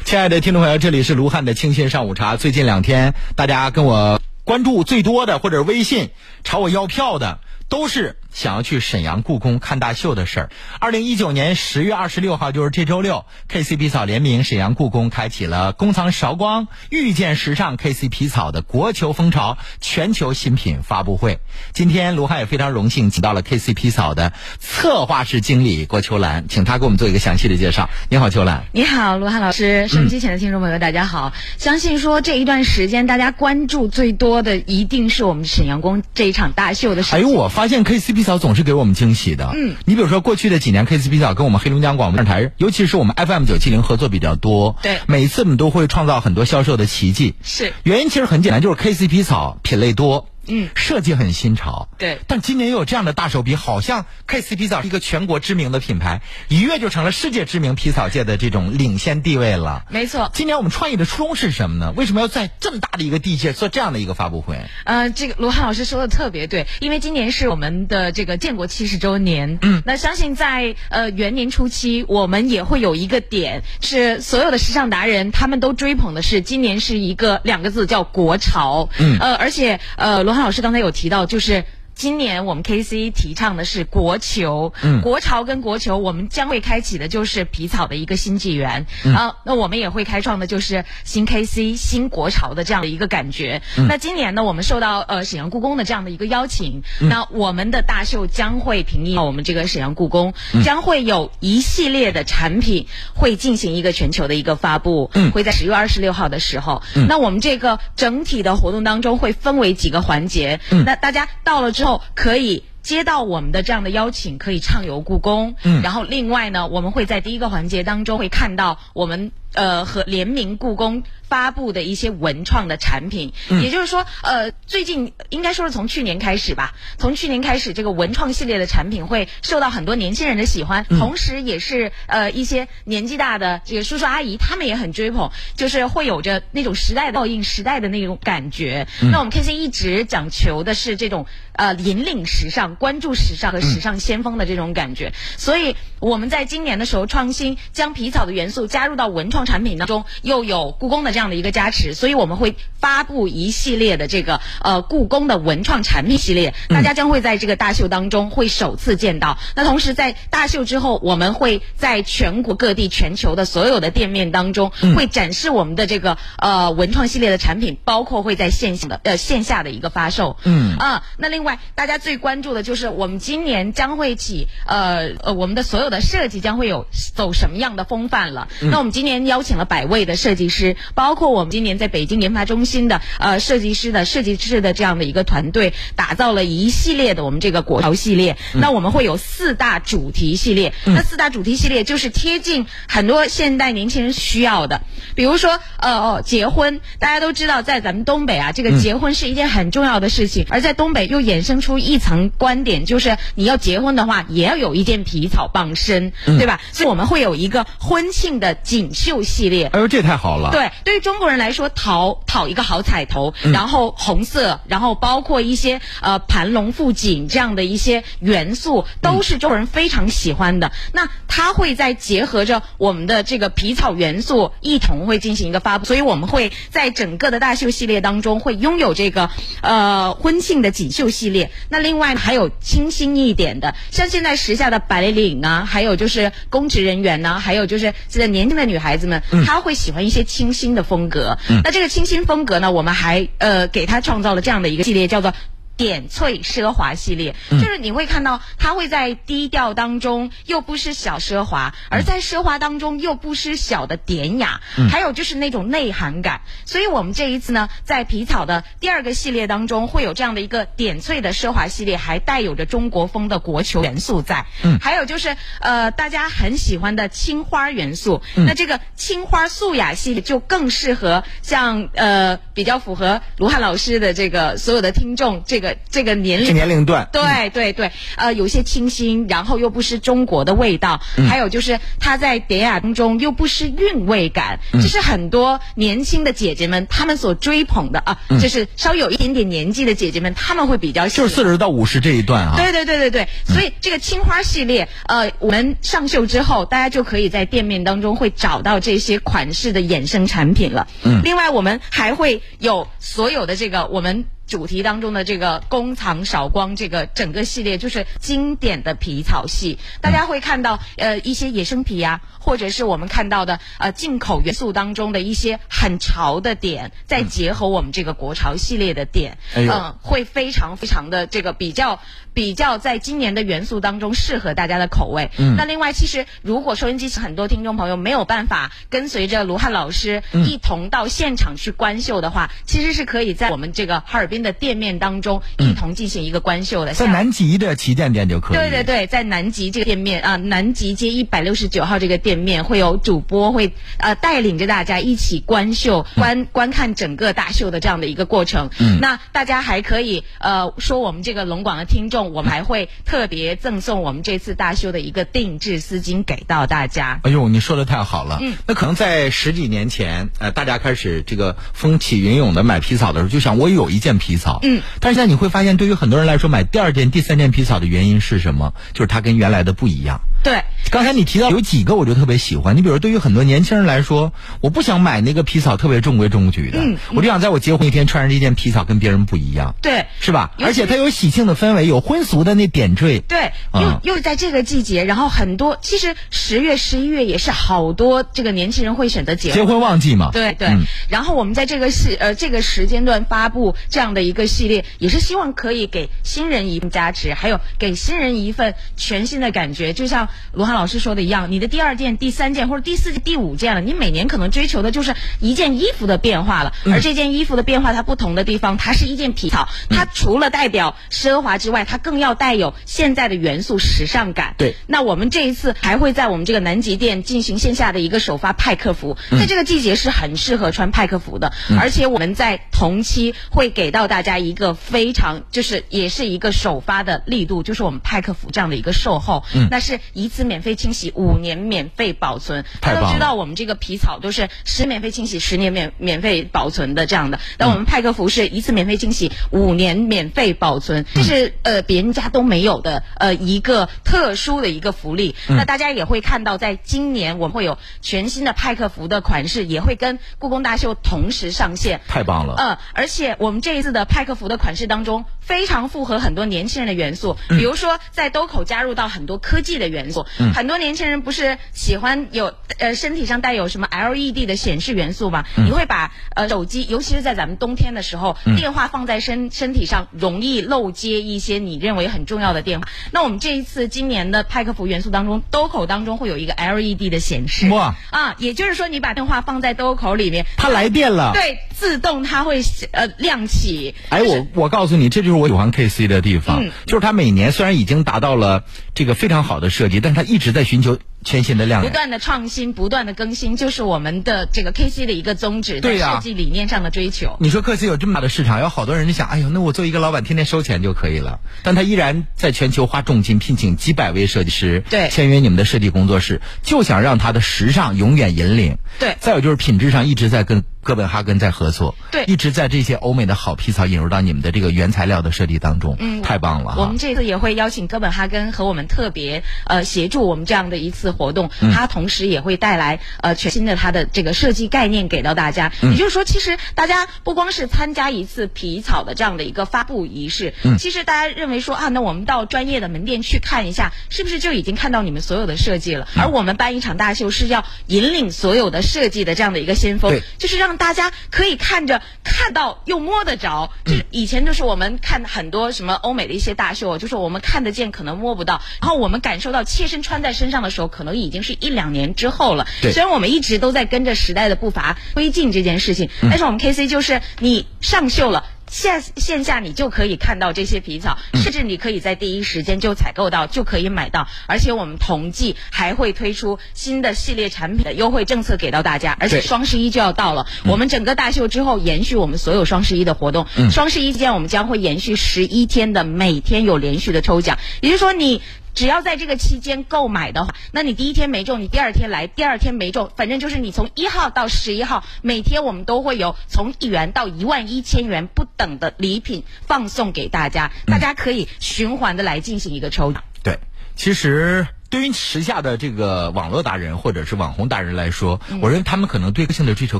[0.05, 2.37] 亲爱的听众朋友，这里是卢汉的清新上午茶。
[2.37, 6.11] 最近两天，大家跟我关注最多的，或者微信
[6.43, 7.39] 朝我要票的，
[7.69, 10.49] 都是想要去沈阳故宫看大秀的事儿。
[10.79, 21.39] 二零一九年十月二十六号，就是这周六，KC 皮草联名沈阳故宫开启了“工藏韶光，遇见时尚 ”KC 皮草的国球风潮全球新品发布会。
[21.73, 27.89] 今天卢汉也非常荣幸请到了 KC 皮草的策划室经理郭秋兰，请他给我们做一个详细的介绍。
[28.09, 28.65] 你好，秋兰。
[28.73, 31.33] 你好，卢汉老师，收音机前的听众朋友，大家好。
[31.57, 37.17] 相信说这一段时间大家关注最多的，一定是我们沈阳宫这一场大秀的事情。
[37.17, 39.49] 哎呦，我发现 KCP 草总是给我们惊喜的。
[39.55, 44.75] 嗯，你比如说过去的几年，KCP 草跟我们黑龙江广播电台，尤其是我们 FM 九七零合作比较多。
[44.83, 47.33] 对每次我们都会创造很多销售的奇迹。
[47.41, 50.27] 是原因其实很简单，就是 KCP 草品类多。
[50.47, 59.85] 嗯设计很新潮，对但今年又有这样的大手笔，好像 KC 皮草是一个全国知名的品牌，一跃就成了世界知名皮草界的这种领先地位了。
[59.89, 60.29] 没错。
[60.33, 61.93] 今年我们创意的初衷是什么呢？
[61.95, 64.59] 为什么要在这么大的一个地界做这样的一个发布会？
[64.83, 69.57] 呃，这个罗汉老师说的特别对，因为今年是我们的这个建国七十周年。
[69.61, 78.89] 嗯那相信在呃元年初期，我们也会有一个点，是所有的时尚达人他们都追捧的是，今年是一个两个字叫国潮。
[78.99, 80.43] 嗯呃，而且呃，罗潘。
[80.43, 81.63] 老师刚才有提到，就是。
[81.95, 85.01] 今年我们 KC 提倡的是国球，嗯。
[85.01, 89.15] 国潮跟国球，我们将会开启的就是皮草的一个新纪元、嗯。
[89.15, 89.35] 啊。
[89.45, 93.61] 那我们也会开创的就是新 KC 新国潮的这样的一个感觉。
[93.77, 93.87] 嗯。
[93.87, 97.07] 那今年呢，我们受到呃沈阳故宫的这样的一个邀请，嗯。
[97.07, 100.63] 那我们的大秀将会平移到我们这个沈阳故宫，嗯。
[100.63, 105.31] 将会有一系列的产品会进行一个全球的一个发布，嗯。
[105.31, 106.83] 会在十月二十六号的时候。
[107.07, 110.83] 那我们这个整体的活动当中会分为几个环节，嗯。
[110.83, 112.63] 那大家到了之后可以。
[112.85, 115.55] 接到我们的这样的邀请，可以畅游故宫。
[115.63, 123.33] 嗯然后另外呢，我们会在第一个环节当中会看到我们呃和联名故宫发布的一些文创的产品。
[123.49, 123.63] 嗯。
[123.63, 130.99] 也就是说，呃，最近应该说是从去年开始吧，从去年开始，这个文创系列的产品会受到很多年轻人的喜欢，嗯。
[130.99, 138.87] 同时也是呃一些年纪大的这个叔叔阿姨他们也很追捧，就是会有着那种时代的烙印、时代的那种感觉。
[139.01, 139.09] 嗯。
[139.11, 159.37] 那我们 KC 一直讲求的是这种呃引领时尚、关注时尚和时尚先锋的这种感觉，所以我们在今年的时候创新，将皮草的元素加入到文创产品当中，又有故宫的这样的一个加持，所以我们会发布一系列的这个呃故宫的文创产品系列，大家将会在这个大秀当中会首次见到。
[159.55, 170.37] 那同时在大秀之后，我们会在全国各地、全球的所有的店面当中，会展示我们的这个呃文创系列的产品，包括会在线下的呃线下的一个发售。
[170.43, 176.85] 嗯啊，那另外大家最关注的就是我们今年将会起呃呃我们的所有的设计将会有
[177.15, 178.47] 走什么样的风范了。
[178.61, 188.37] 那我们今年邀请了百位的设计师，包括我们今年在北京研发中心的呃设计师的设计师的这样的一个团队，打造了一系列的我们这个国潮系列。
[188.53, 194.83] 那我们会有四大主题系列，那四大主题系列就是贴近很多现代年轻人需要的，
[195.15, 206.61] 比如说呃哦结婚，大家都知道在咱们东北啊，这个结婚是一件很重要的事情，而在东北又衍生出一层观点，就是你要结婚的话，也要有一件皮草傍身，对吧？
[206.71, 209.67] 所以我们会有一个婚庆的锦绣系列。
[209.67, 220.71] 哎呦，这太好了。，对，对于中国人来说，讨讨一个好彩头，嗯然后红色，然后包括一些呃盘龙富锦这样的一些元素，都是中国人非常喜欢的。
[220.93, 229.29] 那它会在结合着我们的这个皮草元素一同会进行一个发布，所以我们会在整个的大秀系列当中会拥有这个
[229.61, 231.51] 呃婚庆的锦绣系列。
[231.69, 241.37] 那另外还有清新一点的，像现在时下的白领啊，还有就是公职人员呢、还有就是现在年轻的女孩子们，她会喜欢一些清新的风格。
[241.63, 245.33] 那这个清新风格呢，我们还呃给他创造了这样的一个系列，叫做。
[245.77, 256.41] 点翠奢华系列，就是你会看到它会在低调当中又不失小奢华，而在奢华当中又不失小的典雅，还有就是那种内涵感。
[256.65, 264.45] 所以我们这一次呢，在皮草的第二个系列当中，会有这样的一个点翠的奢华系列，还带有着中国风的国球元素在。
[264.63, 268.21] 嗯，还有就是呃，大家很喜欢的青花元素。
[268.35, 277.07] 那这个青花素雅系列就更适合像呃比较符合卢汉老师的这个所有的听众这个这个年龄年龄段。
[277.11, 280.99] 对对对，呃，有些清新，然后又不失中国的味道，
[281.29, 292.55] 还有就是它在典雅当中又不失韵味感，这是很多年轻的姐姐们她们所追捧的啊，就是稍微有一点点年纪的姐姐们，她们会比较喜欢就是四十到五十这一段啊。
[292.57, 300.87] 对对对对对，所以这个青花系列，呃，我们上秀之后，大家就可以在店面当中会找到这些款式的衍生产品了。
[301.03, 304.25] 嗯，另外我们还会有所有的这个我们。
[304.47, 321.99] 主题当中的这个工藏少光这个整个系列就是经典的皮草系，大家会看到呃一些野生皮呀、或者是我们看到的呃进口元素当中的一些很潮的点，再结合我们这个国潮系列的点，嗯，会非常非常的这个比较
[322.33, 325.31] 比较在今年的元素当中适合大家的口味。
[325.37, 325.55] 嗯。
[325.57, 330.45] 那另外，其实如果收音机很多听众朋友没有办法跟随着卢汉老师嗯。
[330.45, 336.93] 一同到现场去观秀的话，其实是可以在我们这个哈尔滨的店面当中一同进行一个观秀的。
[336.93, 338.57] 在南极的旗舰店就可以。
[338.57, 348.69] 对对对，在南极这个店面啊，南极街一百六十九号这个店面会有主播会呃带领着大家一起观秀、观观看整个大秀的这样的一个过程。
[348.79, 357.19] 嗯那大家还可以呃说我们这个龙广的听众，我们还会特别赠送我们这次大秀的一个定制丝巾给到大家。
[357.23, 358.39] 哎呦，你说的太好了。
[358.41, 364.59] 嗯，那可能在十几年前，呃，大家开始这个风起云涌的买皮草的时候，就想我有一件皮草。
[364.63, 368.73] 嗯，但是现在你会发现，对于很多人来说，买第二件、第三件皮草的原因是什么？
[368.93, 370.21] 就是它跟原来的不一样。
[370.45, 374.31] 对，刚才你提到有几个我就特别喜欢，你比如对于很多年轻人来说，
[374.61, 380.51] 我不想买那个皮草特别中规中矩的，嗯我就想在我结婚那天穿上这件皮草跟别人不一样，对，是吧？
[380.59, 390.29] 而且它有喜庆的氛围，有婚俗的那点缀，对，嗯又又在这个季节，然后很多其实十月、十一月也是好多这个年轻人会选择结结婚旺季嘛。
[390.31, 399.91] 对对，嗯然后我们在这个系呃这个时间段发布这样的一个系列，也是希望可以给新人一份加持，还有给新人一份全新的感觉。
[399.93, 406.73] 就像罗汉老师说的一样，你的第二件、第三件或者第四件、第五件了，你每年可能追求的就是一件衣服的变化了。
[406.85, 406.93] 嗯。
[406.93, 409.97] 而这件衣服的变化，它不同的地方，它是一件皮草，嗯。
[409.97, 414.55] 它除了代表奢华之外，它更要带有现在的元素时尚感。
[414.57, 414.75] 对。
[414.87, 432.65] 那我们这一次还会在我们这个南极店进行线下的一个首发派克服，在这个季节是很适合穿派克服的，而且我们在同期会给到大家一个非常就是也是一个首发的力度，就是我们派克服这样的一个售后，那是一次免费清洗，五年免费保存。
[432.81, 445.35] 大家都知道我们这个皮草都是十免费清洗，十年免免费保存的这样的，但我们派克服是一次免费清洗，五年免费保存，这是呃别人家都没有的呃一个特殊的一个福利。
[445.47, 452.01] 那大家也会看到，在今年我们会有全新的派克服的款式，也会跟故宫大秀同时上线。
[452.07, 452.55] 太棒了。
[452.57, 460.25] 呃，而且我们这一次的派克服的款式当中，非常符合很多年轻人的元素，比如说在兜口加入到很多科技的元素。
[460.53, 465.45] 很多年轻人不是喜欢有呃身体上带有什么 LED 的显示元素吗？
[465.55, 472.87] 你会把呃手机，尤其是在咱们冬天的时候，电话放在身身体上，容易漏接一些你认为很重要的电话。
[473.11, 477.69] 那我们这一次今年的派克服元素当中，兜口当中会有一个 LED 的显示。
[477.69, 481.31] 哇啊，也就是说你把电话放在兜口里面，它来电了。
[481.33, 483.93] 对，自动它会呃亮起。
[484.09, 486.71] 哎，就是我我告诉你，这就是我喜欢 KC 的地方，嗯。
[486.85, 488.63] 就是它每年虽然已经达到了
[488.93, 491.91] 这个非常好的设计，但是它一直在寻求全新的亮点。
[491.91, 497.35] 不断的创新，不断的更新，就是我们的这个 KC 的一个宗旨，在对呀设计理念上的追求。
[497.41, 501.41] 你说 KC 有这么大的市场，有好多人就想，哎呦，那我做一个老板，天天收钱就可以了。
[501.63, 508.77] 但他依然在全球花重金聘请几百位设计师，对签约你们的设计工作室，就想让他的时尚永远引领。
[508.99, 516.75] 对再有就是品质上一直在跟哥本哈根在合作，对一直在这些欧美的好皮草引入到你们的这个原材料的设计当中，嗯太棒了。
[516.77, 525.71] 我们这次也会邀请哥本哈根和我们特别呃协助我们这样的一次活动，嗯它同时也会带来呃全新的它的这个设计概念给到大家。
[525.81, 536.07] 嗯也就是说，其实大家不光是参加一次皮草的这样的一个发布仪式，嗯其实大家认为说啊，那我们到专业的门店去看一下，是不是就已经看到你们所有的设计了？
[536.15, 543.71] 嗯而我们办一场大秀是要引领所有的设计的这样的一个先锋，就是让大家可以看着看到又摸得着。
[543.85, 552.65] 就是以前就是我们看很多什么欧美的一些大秀，就是我们看得见，可能摸不到，然后我们感受到切身穿在身上的时候，可能已经是一两年之后了。
[552.81, 558.45] 对虽然我们一直都在跟着时代的步伐推进这件事情，但是我们 KC 就是你上秀了。
[558.67, 564.27] 线线下你就可以看到这些皮草，甚至你可以在第一时间就采购到，就可以买到。
[564.47, 573.45] 而且我们同季还会推出新的系列产品的优惠政策给到大家，而且双十一就要到了，我们整个大秀之后延续我们所有双十一的活动。
[573.69, 578.41] 双十一期间我们将会延续十一天的每天有连续的抽奖，也就是说你。
[578.75, 593.23] 只要在这个期间购买的话，那你第一天没中，你第二天来，第二天没中，反正就是你从一号到十一号，每天我们都会有从一元到一万一千元不等的礼品放送给大家，大家可以循环的来进行一个抽奖。
[593.41, 593.57] 对，
[593.95, 599.99] 其实对于时下的这个网络达人或者是网红达人来说，我认为他们可能对个性的追求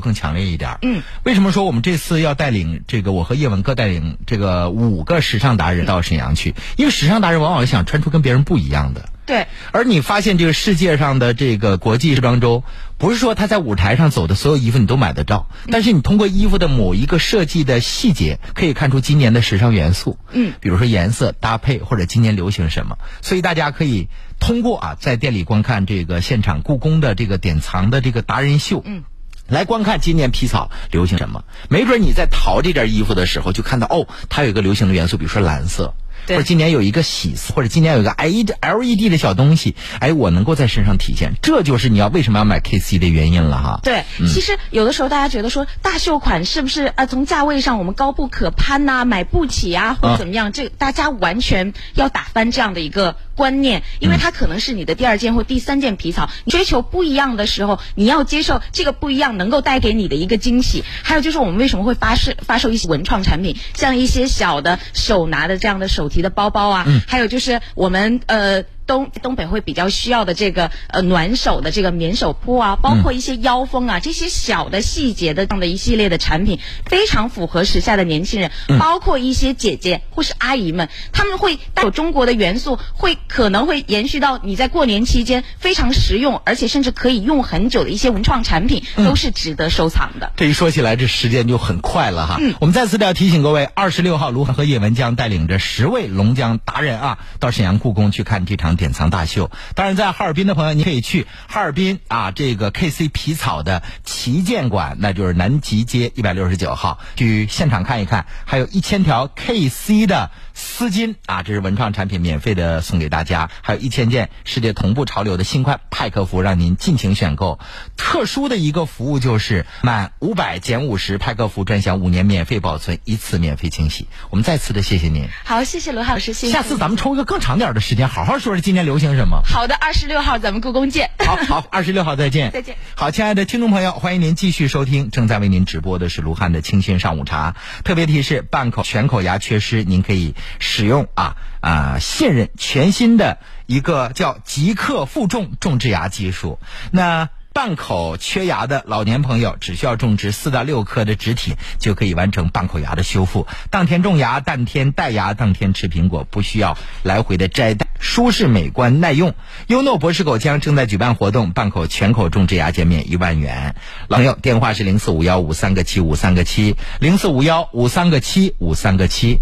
[0.00, 0.78] 更强烈一点。
[0.80, 6.54] 嗯，为什么说我们这次要带领这个我和叶文各带领这个五个时尚达人到沈阳去？
[6.78, 9.10] 因为时尚达人往往想穿出跟别人不一样的。
[9.26, 12.62] 对，而你发现这个世界上的这个国际时装周，
[12.96, 20.16] 不是说他在舞台上走的所有衣服你都买得到，但是你通过衣服的某一个设计的细节，可以看出今年的时尚元素。
[20.30, 24.08] 嗯，比如说颜色搭配或者今年流行什么，所以大家可以
[24.38, 28.82] 通过啊在店里观看这个现场故宫的这个典藏的这个达人秀。
[28.86, 29.02] 嗯。
[29.48, 35.94] 来观看今年皮草流行什么，没准你在淘这件衣服的时候就看到哦，它有一个流行的元素，比如说蓝色，
[36.28, 43.80] 或者今年有一个喜色，或者今年有一个 L LED 的小东西，哎，我能够在身上体现，这就是你要为什么要买 KC 的原因了哈。
[43.82, 50.52] 对，其实有的时候大家觉得说大秀款是不是啊从价位上我们高不可攀呐、买不起啊，或者怎么样？
[50.52, 60.84] 这大家完全要打翻这样的一个观念，因为它可能是你的第二件或第三件皮草，你追求不一样的时候，你要接受这个不一样能够带给你的一个惊喜。
[61.02, 68.64] 还有就是我们为什么会发售发售一些文创产品，像一些小的手拿的这样的手提的包包啊，还有就是我们呃。
[68.86, 90.32] 东东北会比较需要的这个呃暖手的这个棉手铺啊，包括一些腰封啊，这些小的细节的这样的一系列的产品，非常符合时下的年轻人，包括一些姐姐或是阿姨们，他们会带有中国的元素，会可能会延续到你在过年期间非常实用，而且甚至可以用很久的一些文创产品，都是值得收藏的。
[90.36, 92.36] 这一说起来，这时间就很快了哈。
[92.40, 99.50] 嗯我们再次的要提醒各位，二十六号，卢恒和叶文将带领着十位龙江达人啊，到沈阳故宫去看这场典藏大秀。
[99.74, 117.60] 当然，在哈尔滨的朋友，你可以去哈尔滨啊，这个 KC 皮草的旗舰馆，那就是南极街一百六十九号，去现场看一看，还有一千条 KC 的丝巾啊，这是文创产品，免费的送给大家，还有一千件世界同步潮流的新款派克服，让您尽情选购。
[117.98, 124.08] 特殊的一个服务就是满五百减五十，派克服专享五年免费保存，一次免费清洗。
[124.30, 125.28] 我们再次的谢谢您。
[125.44, 126.52] 好，谢谢罗老师，谢谢。
[126.54, 129.42] 下次咱们抽一个更长点的时间，好好说说今年流行什么。
[129.44, 131.10] 好的，二十六号咱们故宫见。
[131.18, 132.50] 好好，二十六号再见。
[132.56, 132.76] 再见。
[132.94, 137.56] 好，亲爱的听众朋友，欢迎您继续收听正在为您直播的是卢汉的清新上午茶。
[137.84, 146.58] 特别提示：半口全口牙缺失，您可以使用啊啊现任全新的一个叫极客负重种植牙技术。
[146.90, 147.28] 那。
[147.56, 153.46] 半口缺牙的老年朋友，只需要种植四到六颗的植体，就可以完成半口牙的修复。
[153.70, 159.34] 当天种牙，当天戴牙，当天吃苹果，不需要来回的摘戴，舒适、美观、耐用。
[159.68, 163.74] 优诺博士口腔正在举办活动，半口全口种植牙减免一万元。
[164.10, 169.38] 朋友，电话是零四五幺五三个七五三个七，零四五幺五三个七五三个七。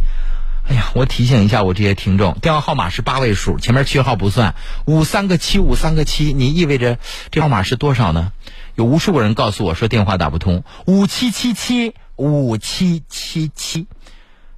[0.67, 4.55] 哎呀，我提醒一下我这些听众，电话号码是八位数，前面区号不算，
[4.87, 6.99] 五三个七五三个七，你意味着
[7.31, 8.33] 这号码是多少呢？
[8.75, 13.87] 有无数个人告诉我说电话打不通，五七七七五七七七。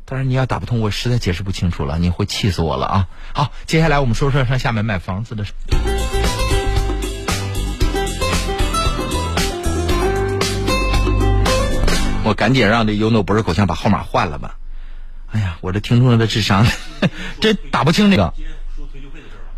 [0.04, 3.08] 当然你要打不通，我实在解释不清楚了，你会气死我了啊！
[3.32, 5.52] 好，接下来我们说说上厦门买房子的事。
[12.22, 14.56] 我赶紧让这优诺博士口腔把号码换了吧。
[15.32, 16.66] 哎呀，我这听众的智商，
[17.40, 18.32] 这打不清这个。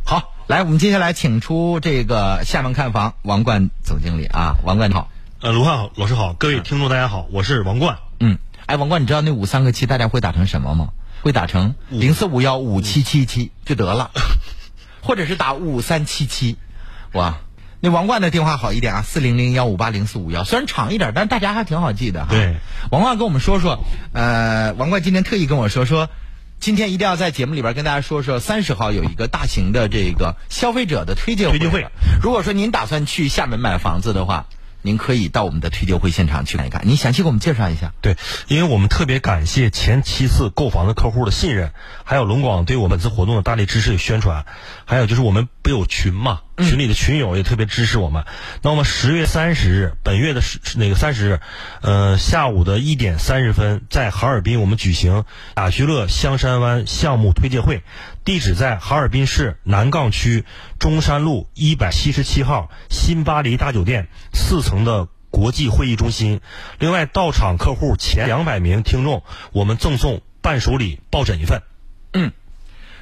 [0.04, 5.10] 好，来，我们接下来请出这个厦门看房王冠总经理啊，王冠你好。
[5.40, 7.98] 呃，卢汉好，老师好，各位听众大家好，我是王冠。
[8.18, 10.88] 嗯，哎，王冠，你知道那五三个七大家会打成什么吗？
[11.22, 14.10] 会打成零四五幺五七七七就得了，
[15.02, 16.56] 或者是打五三七七，
[17.12, 17.38] 哇。
[17.80, 22.28] 那王冠的电话好一点啊，四零零幺五八零四五幺，虽然长一点，但是大家还挺好记的哈。
[22.30, 22.56] 对，
[22.90, 26.10] 王冠跟我们说说，呃，王冠今天特意跟我说说，
[26.58, 31.86] 今天一定要在节目里边跟大家说说，三十号有一个大型的这个消费者的推介推介会。
[32.20, 34.46] 如果说您打算去厦门买房子的话，
[34.82, 36.82] 您可以到我们的推介会现场去看一看。
[36.84, 37.92] 您详细给我们介绍一下。
[38.00, 38.16] 对，
[38.48, 41.70] 因为我们特别感谢前七次购房的客户的信任，
[42.02, 44.46] 还有龙广对我们本次活动的大力支持与宣传，
[44.84, 46.40] 还有就是我们不有群嘛。
[46.58, 48.24] 群里的群友也特别支持我们。
[48.62, 51.40] 那么十月三十日，本月的十那个三十日，
[51.82, 55.24] 呃，下午的一点三十分，在哈尔滨我们举行
[55.56, 57.82] 雅居乐香山湾项目推介会，
[58.24, 60.44] 地址在哈尔滨市南岗区
[60.78, 66.40] 中山路一百七十七号新巴黎大酒店四层的国际会议中心。
[66.78, 69.22] 另外，到场客户前两百名听众，
[69.52, 71.62] 我们赠送伴手礼抱枕一份。
[72.12, 72.32] 嗯。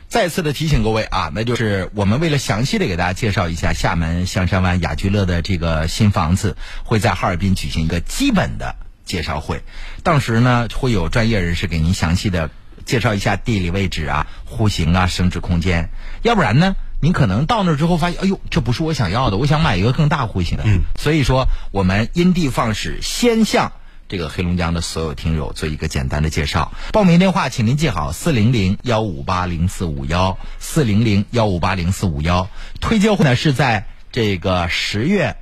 [0.09, 9.63] 再次的提醒各位啊，那就是我们为了详细的给大家介绍一下厦门香山湾雅居乐的这个新房子，会在哈尔滨举行一个基本的介绍会。
[10.05, 12.51] 当时呢，会有专业人士给您详细的
[12.85, 15.91] 介绍一下地理位置啊、户型啊、升值空间。
[16.23, 20.63] 要不然呢，您可能到那之后发现，哎呦，这不是我想要的，我想买一个更大户型的。
[20.67, 23.73] 嗯，所以说我们因地放矢，先向。
[24.09, 26.73] 这个黑龙江的所有听友做一个简单的介绍。
[26.93, 32.49] 报名电话，请您记好：四零零幺五八零四五幺，四零零幺五八零四五幺。
[32.81, 35.37] 推介会呢是在这个十月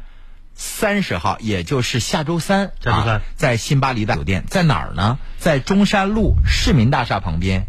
[0.54, 5.18] 三十号，也就是下周三，下周三、啊、在新巴黎大酒店，在哪儿呢？
[5.38, 7.66] 在中山路市民大厦旁边。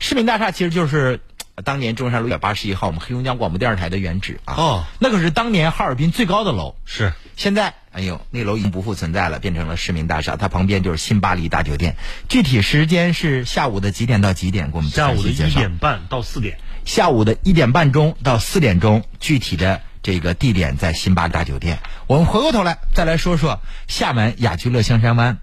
[0.00, 1.20] 市民大厦其实就是
[1.64, 4.54] 当年中山路一百八十一号，我们黑龙江广播电视台的原址啊。
[4.54, 6.76] 哦，那可是当年哈尔滨最高的楼。
[6.84, 7.12] 是。
[7.36, 10.36] 现在，哎呦，那楼已经不复存在了，变成了市民大厦。
[10.36, 11.96] 它旁边就是新巴黎大酒店。
[12.28, 14.70] 具体时间是下午的几点到几点？
[14.70, 16.58] 给我们下午的一点半到四点。
[16.84, 21.78] 下午的一点半钟到四点钟，具体的这个地点在新巴黎大酒店。
[22.06, 25.38] 我们回过头来再来说说厦门雅居乐香山湾。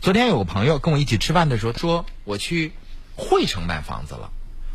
[0.00, 2.72] 昨天有个朋友跟我一起吃饭的时候说，我去
[3.16, 4.30] 惠城买房子了。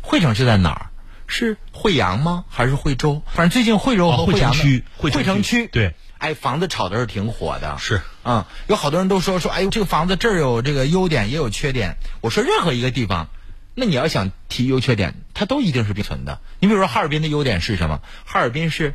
[0.06, 0.90] 惠城是在哪儿？
[1.26, 2.44] 是惠阳吗？
[2.48, 3.22] 还是惠州？
[3.26, 5.94] 反正最近惠州和惠阳、哦、区惠城区对。
[6.18, 11.96] 哎，房子炒的是挺火的，是，嗯，有好多人都说说，哎呦，这个房子这儿有这个优点，也有缺点。
[12.20, 13.28] 我说任何一个地方，
[13.74, 16.40] 那你要想提优缺点，它都一定是并存的。
[16.60, 18.00] 你比如说哈尔滨的优点是什么？
[18.24, 18.94] 哈尔滨是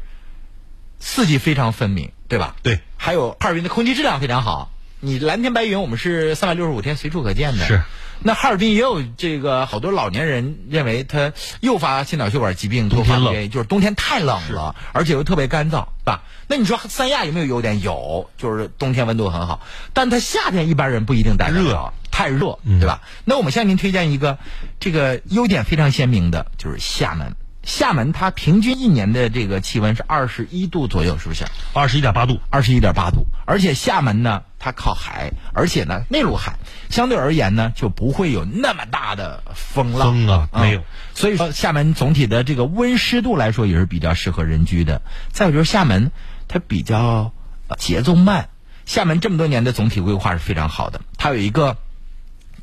[1.00, 2.56] 四季非常分明，对吧？
[2.64, 2.80] 对。
[2.96, 4.70] 还有哈尔滨的空气质量非常好，
[5.02, 7.65] 你蓝天白云我们是三百六十五天随处可见的。
[7.65, 7.82] 是。
[8.23, 16.22] 那哈尔滨也有这个好多老年人认为它诱发心脑血管疾病多发的原因，就是冬天太冷了，而且又特别干燥，对吧？
[16.48, 17.82] 那你说三亚有没有优点？
[17.82, 23.02] 有，就是冬天温度很好，但它夏天一般人不一定待热，太热，对吧？
[23.26, 24.38] 那我们向您推荐一个
[24.80, 27.36] 这个优点非常鲜明的，就是厦门。
[27.64, 31.46] 厦门它平均一年的这个气温是二十一度左右，是不是？
[31.74, 33.28] 二十一点八度，二十一点八度。
[33.46, 36.58] 而且厦门呢，它靠海，而且呢内陆海，
[36.90, 40.14] 相对而言呢就不会有那么大的风浪。
[40.14, 40.84] 风啊，没有。
[41.14, 45.02] 所以说厦门总体的这个温湿度来说也是比较适合人居的。
[45.32, 46.12] 再有就是厦门
[46.48, 47.32] 它比较
[47.78, 48.50] 节奏慢，
[48.86, 51.78] 厦门这么多年的总体规划是非常好的，它有一个。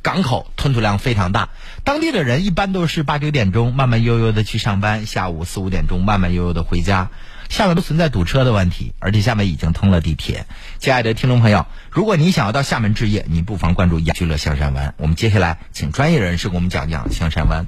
[0.09, 1.51] 港口吞吐量非常大，
[1.85, 7.11] 当地的人一般都是八九点钟慢慢悠悠的去上班，下午四五点钟慢慢悠悠的回家。
[7.51, 10.47] 厦门不存在堵车的问题，而且厦门已经通了地铁。
[10.79, 14.95] 亲爱的听众朋友，如果你想要到厦门置业，你不妨关注雅居乐香山湾。
[14.97, 17.67] 我们接下来请专业人士给我们讲讲香山湾。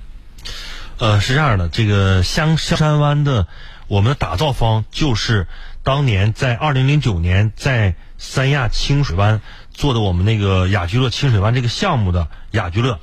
[0.97, 3.49] 呃，是这样的，这个香香山湾的
[3.87, 5.47] 我们的打造方就是
[5.83, 9.43] 当年在二零零九年在三亚清水湾。
[9.81, 13.01] 做的我们那个雅居乐清水湾这个项目的雅居乐，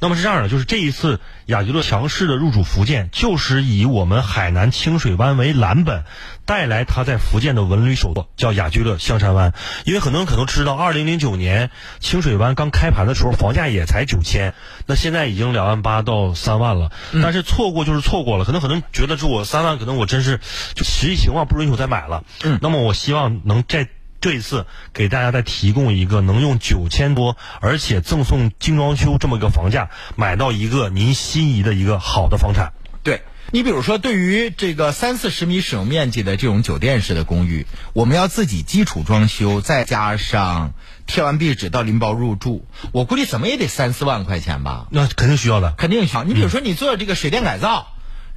[0.00, 6.04] 那么是这样的，就是这一次雅居乐强势的入主福建，就是以我们海南清水湾为蓝本，
[6.44, 9.54] 带来它在福建的文旅首座，叫雅居乐象山湾。
[9.86, 11.70] 因为很多人可能知道，二零零九年
[12.00, 14.52] 清水湾刚开盘的时候，房价也才九千，
[14.84, 16.92] 那现在已经两万八到三万了。
[17.22, 20.38] 但是错过就是错过了，可能很多人觉得说我三万，可能我真是
[20.74, 22.24] 就实际情况不允许我再买了。
[22.44, 23.88] 嗯，那么我希望能在。
[24.20, 32.72] 这一次给大家再提供一个能用九千多，而且赠送精装修这么一个房价，买到一个您心仪的一个好的房产。
[33.02, 40.74] 对你比如说，对于这个三四十米使用面积的这种酒店式的公寓，我们要自己基础装修，再加上
[41.06, 44.86] 贴完壁纸到拎包入住，我估计怎么也得三四万块钱吧？
[44.90, 46.24] 那肯定需要的，肯定需要。
[46.24, 47.88] 你比如说，你做这个水电改造。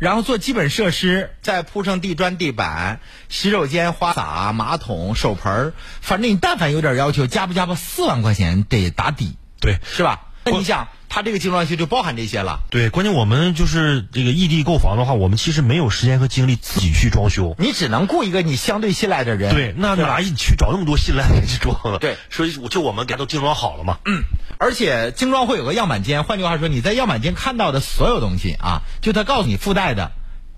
[0.04, 3.00] 然后做基本设施，再铺上地砖、地板、
[3.30, 10.20] 洗手间、花洒、马桶、手盆儿，反正你但凡有点要求，加不加吧，四万块钱得打底，对，是吧？
[10.46, 10.88] 那你想。
[11.16, 12.62] 它这个精装修就包含这些了。
[12.72, 17.56] 对，关键我们就是这个异地购房的话，我们其实没有时间和精力自己去装修。
[17.60, 19.54] 你只能雇一个你相对信赖的人。
[19.54, 22.00] 对，那哪去找那么多信赖的人去装了？
[22.00, 24.00] 对，所以就我们给都精装好了嘛。
[24.06, 24.24] 嗯，
[24.58, 30.14] 而且精装会有个样板间，换句话说，你在样板间看到的所有东西啊，就他告诉你附带的。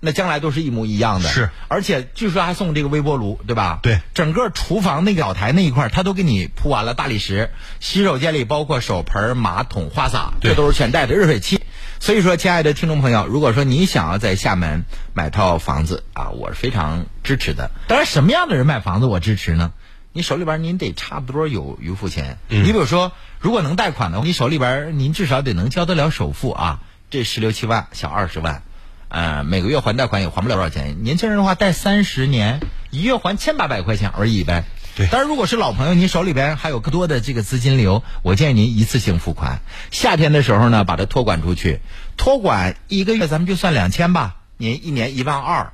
[0.06, 3.80] 那将来都是一模一样的，是，而且据说还送这个微波炉，对吧？
[3.82, 7.50] 对，整个厨房那个灶台那一块，他都给你铺完了大理石。
[7.80, 11.60] 洗手间里包括手盆、马桶、花洒，这都是全带的热水器。
[11.98, 17.72] 所以说，亲爱的听众朋友，如果说你想要在厦门买套房子啊，我是非常支持的。
[17.88, 19.72] 当然，什么样的人买房子我支持呢？
[20.12, 22.38] 你手里边您得差不多有余付钱。
[22.48, 23.10] 你比如说，
[23.40, 26.80] 如果能贷款的话，你手里边您至少得能交得了首付啊，
[27.10, 28.62] 这十六七万，小二十万。
[29.08, 31.02] 呃，每个月还贷款也还不了多少钱。
[31.02, 32.60] 年轻人的话，贷三十年，
[32.90, 34.64] 一月还千八百块钱而已呗。
[34.96, 35.08] 对。
[35.12, 39.60] 但是如果是老朋友，您手里边还有更多的这个资金流，我建议您一次性付款。
[39.92, 41.78] 夏天的时候呢，把它托管出去，
[42.16, 45.72] 托管一个月咱们就算两千吧，您一年一万二，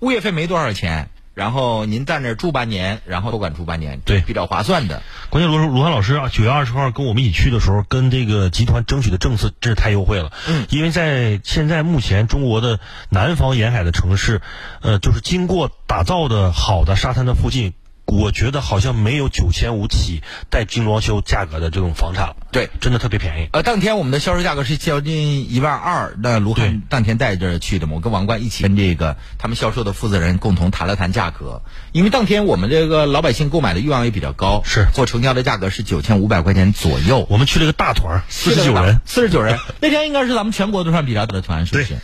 [0.00, 1.08] 物业费没多少钱。
[1.34, 5.02] 然后您在那儿住半年，然后托管住半年，对，比较划算的。
[5.30, 10.30] 关键罗罗汉老师啊，九月二十号跟我们一起去的时候，跟这个集团争取的政策真是太优惠了。
[10.48, 14.42] 嗯，因为在现在目前中国的南方沿海的城市，
[14.80, 17.72] 呃，就是经过打造的好的沙滩的附近。
[18.04, 22.36] 我觉得好像没有九千五起带精装修价格的这种房产了。
[22.50, 23.48] 对，真的特别便宜。
[23.52, 26.14] 呃，当天我们的销售价格是将近一万二。
[26.22, 31.62] 那卢汉当天带着去的嘛，我跟王冠一起跟这个他们销售的负责人共同谈了谈价格。
[31.92, 37.26] 因为当天我们这个老百姓购买的欲望也比较高，是做成交的价格是九千五百块钱左右。
[37.30, 39.58] 我们去了个大团，四十九人，四十九人。
[39.80, 41.96] 那天应该是咱们全国都算比较大的团，是不是？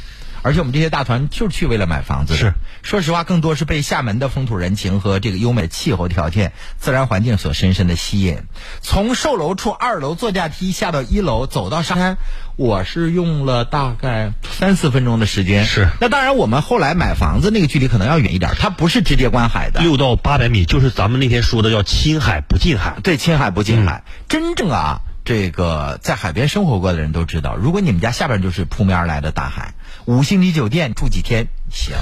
[0.42, 2.36] 而且我们这些大团就是去为了买房子。
[2.36, 8.38] 是，说实话，更多是被厦门的风土人情和这个优美的气候条件、自然环境所深深的吸引。
[8.80, 12.16] 从售楼处二楼坐电梯下到一楼，走到沙滩，
[12.56, 15.64] 我是用了大概三四分钟的时间。
[15.64, 15.88] 是。
[16.00, 22.98] 那当然，我们后来买房子那个距离可能要远一点，它不是直接观海的，六到八百米，就是咱们那天说的叫亲海不近海。
[23.02, 24.04] 对，亲海不近海。
[24.28, 29.74] 真正啊，这个在海边生活过的人都知道，如果你们家下边就是扑面而来的大海。
[30.08, 31.94] 五星级酒店住几天行，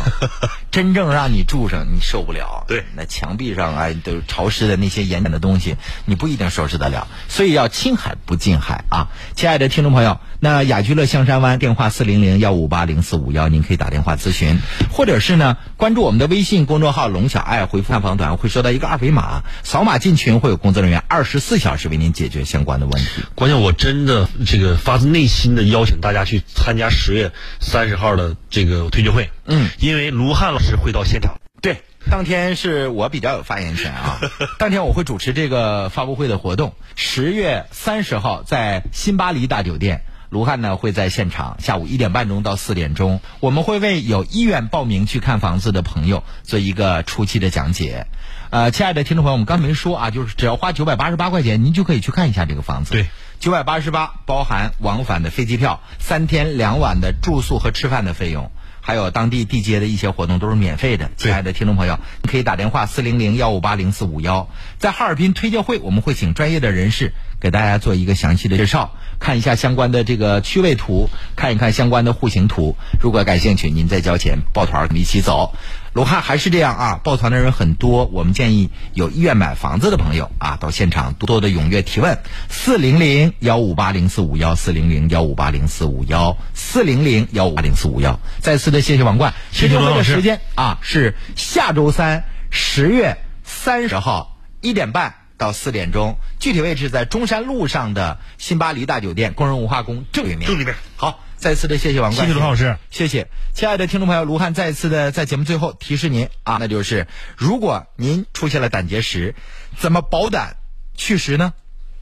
[0.70, 2.64] 真正让你住上，你受不了。
[2.68, 7.08] 对，那墙壁上哎都潮湿的那些盐碱的东西，你不一定收拾得了。
[7.28, 9.08] 所以要亲海不近海啊！
[9.34, 14.58] 亲爱的听众朋友，那雅居乐象山湾电话四零零幺五八零四五幺，您可以打电话咨询，
[14.90, 23.22] 或者是呢关注我们的微信公众号“龙小爱”，回复看房团会收到一个二维码，扫码进群会有工作人员二十四小时为您解决相关的问题。
[23.34, 29.30] 关键我真的这个发自内心的邀请大家去参加十月三十号的这个推介会。
[29.48, 31.38] 嗯，因为卢汉老师会到现场。
[31.62, 34.20] 对，当天是我比较有发言权啊。
[34.58, 36.74] 当天我会主持这个发布会的活动。
[36.94, 48.06] 十月三十号在新巴黎大酒店，卢汉呢会在现场，下午一点半钟到四点钟，我们会为有意愿报名去看房子的朋友做一个初期的讲解。
[48.50, 52.92] 呃，亲爱的听众朋友，我们刚没说啊，就是只要花九百八十八块钱，您就可以去看一下这个房子。
[52.92, 53.06] 对，
[53.40, 58.52] 九百八十八包含往返的飞机票、三天两晚的住宿和吃饭的费用。
[58.86, 64.48] 还有当地地接的一些活动都是免费的，亲爱的听众朋友，你可以打电话四零零幺五八零四五幺，
[64.78, 72.76] 在哈尔滨推介会，我们会请专业的人士给大家做一个详细的介绍，看一下相关的这个区位图，看一看相关的户型图。
[73.00, 75.54] 如果感兴趣，您再交钱抱团一起走。
[75.92, 82.18] 罗汉还是这样啊，抱团的人很多，我们建议有意愿买房子的朋友啊，到现场多多的踊跃提问，
[82.50, 88.20] 四零零幺五八零四五幺，四零零幺五八零四五幺，四零零幺五八零四五幺。
[88.40, 90.16] 再次的谢谢王冠，谢谢罗老师。
[90.16, 100.46] 时间啊是下周三十月三十号一点半到四点钟，具体位置在中山路上的新巴黎大酒店工人文化宫正对面。
[100.46, 100.74] 正对面。
[100.96, 101.20] 好。
[101.38, 107.06] 再次的谢谢王冠，谢谢卢老师，谢谢，亲爱的听众朋友，卢汉再次的在节目最后提示您啊，那就是
[107.36, 109.34] 如果您出现了胆结石，
[109.76, 110.56] 怎么保胆
[110.96, 111.52] 祛石呢？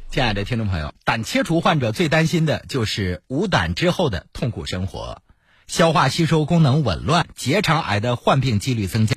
[0.08, 5.20] 亲爱的听众朋友，胆切除患者最担心的就是无胆之后的痛苦生活，
[5.66, 9.12] 消化吸收功能紊乱，结肠癌的患病几率增加。